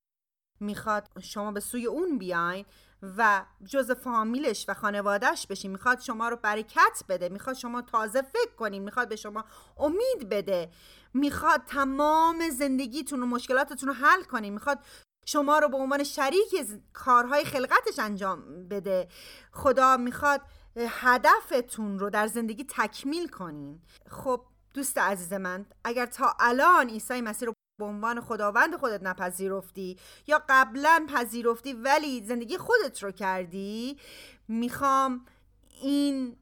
می‌خواد 0.60 1.10
شما 1.22 1.52
به 1.52 1.60
سوی 1.60 1.86
اون 1.86 2.18
بیاین 2.18 2.66
و 3.18 3.46
جز 3.66 3.92
فامیلش 3.92 4.66
و 4.68 4.74
خانوادهش 4.74 5.48
بشین. 5.48 5.72
می‌خواد 5.72 6.00
شما 6.00 6.30
رو 6.30 6.36
برکت 6.36 7.04
بده. 7.10 7.30
می‌خواد 7.30 7.56
شما 7.56 7.82
تازه 7.82 8.22
فکر 8.22 8.56
کنین. 8.58 8.84
می‌خواد 8.84 9.10
به 9.10 9.16
شما 9.16 9.46
امید 9.78 10.30
بده. 10.30 10.70
می‌خواد 11.14 11.62
تمام 11.66 12.50
زندگیتون 12.50 13.24
و 13.24 13.26
مشکلاتتون 13.26 13.90
رو 13.90 13.96
حل 13.96 14.24
کنین. 14.24 14.54
می‌خواد 14.54 14.80
شما 15.26 15.60
رو 15.60 15.70
به 15.70 15.78
عنوان 15.78 16.04
شریک 16.04 16.56
کارهای 16.94 17.46
خلقتش 17.46 18.00
انجام 18.00 18.68
بده. 18.68 19.08
خدا 19.52 19.98
می‌خواد 19.98 20.42
هدفتون 20.78 22.00
رو 22.00 22.10
در 22.10 22.28
زندگی 22.28 22.66
تکمیل 22.70 23.28
کنین. 23.28 23.82
خب 24.10 24.46
دوست 24.74 24.98
عزیز 24.98 25.34
من 25.34 25.66
اگر 25.84 26.06
تا 26.06 26.36
الان 26.40 26.90
عیسی 26.90 27.22
مسیح 27.22 27.46
رو 27.46 27.54
به 27.80 27.86
عنوان 27.86 28.22
خداوند 28.22 28.76
خودت 28.76 29.04
نپذیرفتی 29.04 29.98
یا 30.28 30.42
قبلا 30.50 31.08
پذیرفتی 31.14 31.74
ولی 31.74 32.26
زندگی 32.26 32.58
خودت 32.58 33.04
رو 33.04 33.12
کردی 33.12 33.98
می‌خوام 34.48 35.26
این 35.82 36.36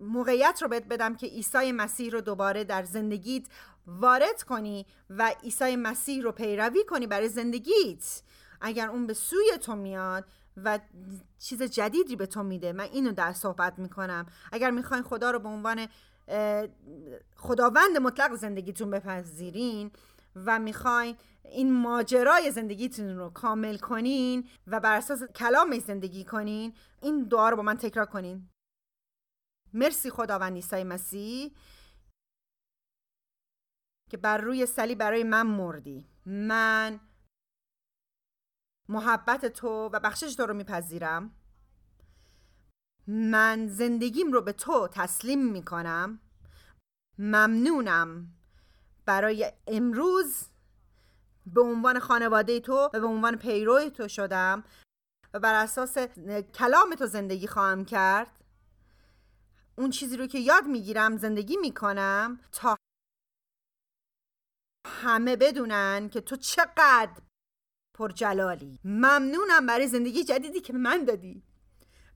موقعیت 0.00 0.58
رو 0.62 0.68
بهت 0.68 0.84
بدم 0.84 1.16
که 1.16 1.26
عیسی 1.26 1.72
مسیح 1.72 2.10
رو 2.12 2.20
دوباره 2.20 2.64
در 2.64 2.84
زندگیت 2.84 3.44
وارد 3.86 4.42
کنی 4.42 4.86
و 5.10 5.32
عیسی 5.42 5.76
مسیح 5.76 6.22
رو 6.22 6.32
پیروی 6.32 6.84
کنی 6.84 7.06
برای 7.06 7.28
زندگیت. 7.28 8.22
اگر 8.60 8.88
اون 8.88 9.06
به 9.06 9.14
سوی 9.14 9.58
تو 9.62 9.76
میاد 9.76 10.24
و 10.56 10.78
چیز 11.38 11.62
جدیدی 11.62 12.16
به 12.16 12.26
تو 12.26 12.42
میده 12.42 12.72
من 12.72 12.84
اینو 12.84 13.12
در 13.12 13.32
صحبت 13.32 13.78
می‌کنم. 13.78 14.26
اگر 14.52 14.70
می‌خواین 14.70 15.02
خدا 15.02 15.30
رو 15.30 15.38
به 15.38 15.48
عنوان 15.48 15.88
خداوند 17.36 17.96
مطلق 18.02 18.34
زندگیتون 18.34 18.90
بپذیرین 18.90 19.90
و 20.36 20.58
می‌خواین 20.58 21.16
این 21.44 21.72
ماجرای 21.72 22.50
زندگیتون 22.50 23.16
رو 23.16 23.30
کامل 23.30 23.78
کنین 23.78 24.48
و 24.66 24.80
بر 24.80 24.96
اساس 24.96 25.22
کلامش 25.22 25.82
زندگی 25.82 26.24
کنین 26.24 26.74
این 27.02 27.24
دعا 27.24 27.48
رو 27.48 27.56
با 27.56 27.62
من 27.62 27.76
تکرار 27.76 28.06
کنین. 28.06 28.48
مرسی 29.72 30.10
خداوند 30.10 30.54
عیسی 30.54 30.84
مسیح 30.84 31.56
که 34.10 34.16
بر 34.16 34.38
روی 34.38 34.66
سلی 34.66 34.94
برای 34.94 35.24
من 35.24 35.46
مردی. 35.46 36.06
من 36.26 37.00
محبت 38.88 39.46
تو 39.46 39.68
و 39.68 40.00
بخشش 40.00 40.34
تو 40.34 40.46
رو 40.46 40.54
میپذیرم. 40.54 41.34
من 43.06 43.68
زندگیم 43.68 44.32
رو 44.32 44.40
به 44.40 44.52
تو 44.52 44.88
تسلیم 44.88 45.52
می‌کنم. 45.52 46.20
ممنونم. 47.18 48.32
برای 49.04 49.52
امروز 49.66 50.48
به 51.46 51.60
عنوان 51.60 51.98
خانواده 51.98 52.60
تو 52.60 52.90
و 52.94 53.00
به 53.00 53.06
عنوان 53.06 53.36
پیرو 53.36 53.88
تو 53.88 54.08
شدم 54.08 54.64
و 55.34 55.40
بر 55.40 55.54
اساس 55.54 55.98
کلام 56.54 56.94
تو 56.94 57.06
زندگی 57.06 57.46
خواهم 57.46 57.84
کرد. 57.84 58.44
اون 59.78 59.90
چیزی 59.90 60.16
رو 60.16 60.26
که 60.26 60.38
یاد 60.38 60.64
می‌گیرم 60.64 61.16
زندگی 61.16 61.56
می‌کنم 61.56 62.40
تا 62.52 62.76
همه 64.86 65.36
بدونن 65.36 66.08
که 66.08 66.20
تو 66.20 66.36
چقدر 66.36 67.22
پرجلالی. 67.94 68.80
ممنونم 68.84 69.66
برای 69.66 69.88
زندگی 69.88 70.24
جدیدی 70.24 70.60
که 70.60 70.72
من 70.72 71.04
دادی. 71.04 71.45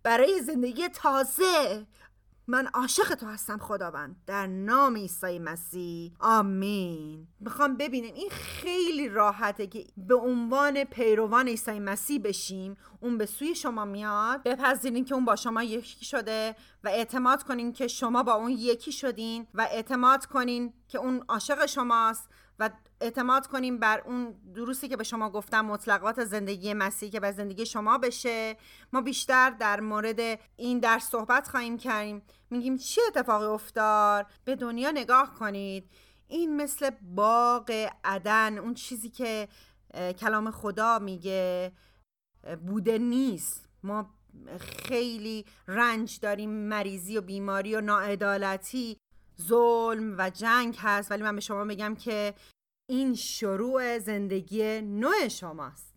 برای 0.03 0.41
زندگی 0.41 0.89
تازه. 0.89 1.87
من 2.47 2.67
عاشق 2.67 3.15
تو 3.15 3.27
هستم 3.27 3.59
خداوند. 3.59 4.17
در 4.27 4.47
نام 4.47 4.97
عیسی 4.97 5.39
مسیح. 5.39 6.13
آمین. 6.21 7.29
می‌خوام 7.41 7.77
ببینیم. 7.77 8.15
این 8.15 8.31
خیلی 8.31 9.09
راحته 9.09 9.67
که 9.67 9.85
به 9.97 10.15
عنوان 10.15 10.85
پیروان 10.85 11.49
عیسی 11.49 11.79
مسیح 11.79 12.21
بشیم. 12.25 12.77
اون 13.01 13.19
به 13.19 13.27
سوی 13.27 13.55
شما 13.55 13.85
میاد. 13.85 14.43
بپذیرین 14.43 15.05
که 15.05 15.15
اون 15.15 15.25
با 15.25 15.37
شما 15.37 15.63
یکی 15.63 16.05
شده 16.05 16.57
و 16.85 16.89
اعتماد 16.89 17.43
کنین 17.43 17.73
که 17.73 17.89
شما 17.89 18.23
با 18.23 18.33
اون 18.33 18.51
یکی 18.51 18.93
شدین 18.93 19.47
و 19.55 19.69
اعتماد 19.71 20.27
کنین 20.27 20.73
که 20.89 20.99
اون 20.99 21.25
عاشق 21.29 21.67
شماست 21.67 22.29
و 22.59 22.71
اعتماد 23.01 23.47
کنیم 23.47 23.79
بر 23.79 24.03
اون 24.07 24.35
دروسی 24.55 24.89
که 24.89 24.97
به 24.97 25.05
شما 25.05 25.31
گفتم 25.31 25.61
مطلقات 25.61 26.25
زندگی 26.25 26.75
مسیح 26.75 27.11
که 27.11 27.21
به 27.21 27.33
زندگی 27.33 27.67
شما 27.67 27.99
بشه. 27.99 28.57
ما 28.93 29.01
بیشتر 29.01 29.51
در 29.51 29.81
مورد 29.81 30.41
این 30.57 30.79
در 30.79 30.99
صحبت 30.99 31.49
خواهیم 31.49 31.79
کردیم 31.79 32.23
میگیم 32.51 32.77
چه 32.77 33.01
اتفاقی 33.09 33.47
افتاد؟ 33.47 34.27
به 34.45 34.57
دنیا 34.57 34.91
نگاه 34.91 35.35
کنید. 35.35 35.91
این 36.29 36.57
مثل 36.57 36.91
باغ 37.15 37.89
عدن 38.05 38.59
اون 38.59 38.75
چیزی 38.75 39.11
که 39.11 39.49
کلام 40.19 40.51
خدا 40.51 40.99
میگه 40.99 41.73
بوده 42.67 42.99
نیست. 42.99 43.69
ما 43.83 44.15
خیلی 44.61 45.45
رنج 45.69 46.21
داریم 46.21 46.51
مریضی 46.51 47.19
و 47.19 47.21
بیماری 47.21 47.77
و 47.77 47.81
ناعدالتی. 47.81 48.97
ظلم 49.41 50.15
و 50.19 50.31
جنگ 50.31 50.77
هست. 50.79 51.11
ولی 51.11 51.23
من 51.23 51.35
به 51.35 51.41
شما 51.41 51.65
میگم 51.65 51.95
که 51.95 52.35
این 52.91 53.15
شروع 53.15 53.99
زندگی 53.99 54.81
نوع 54.81 55.29
شماست. 55.29 55.90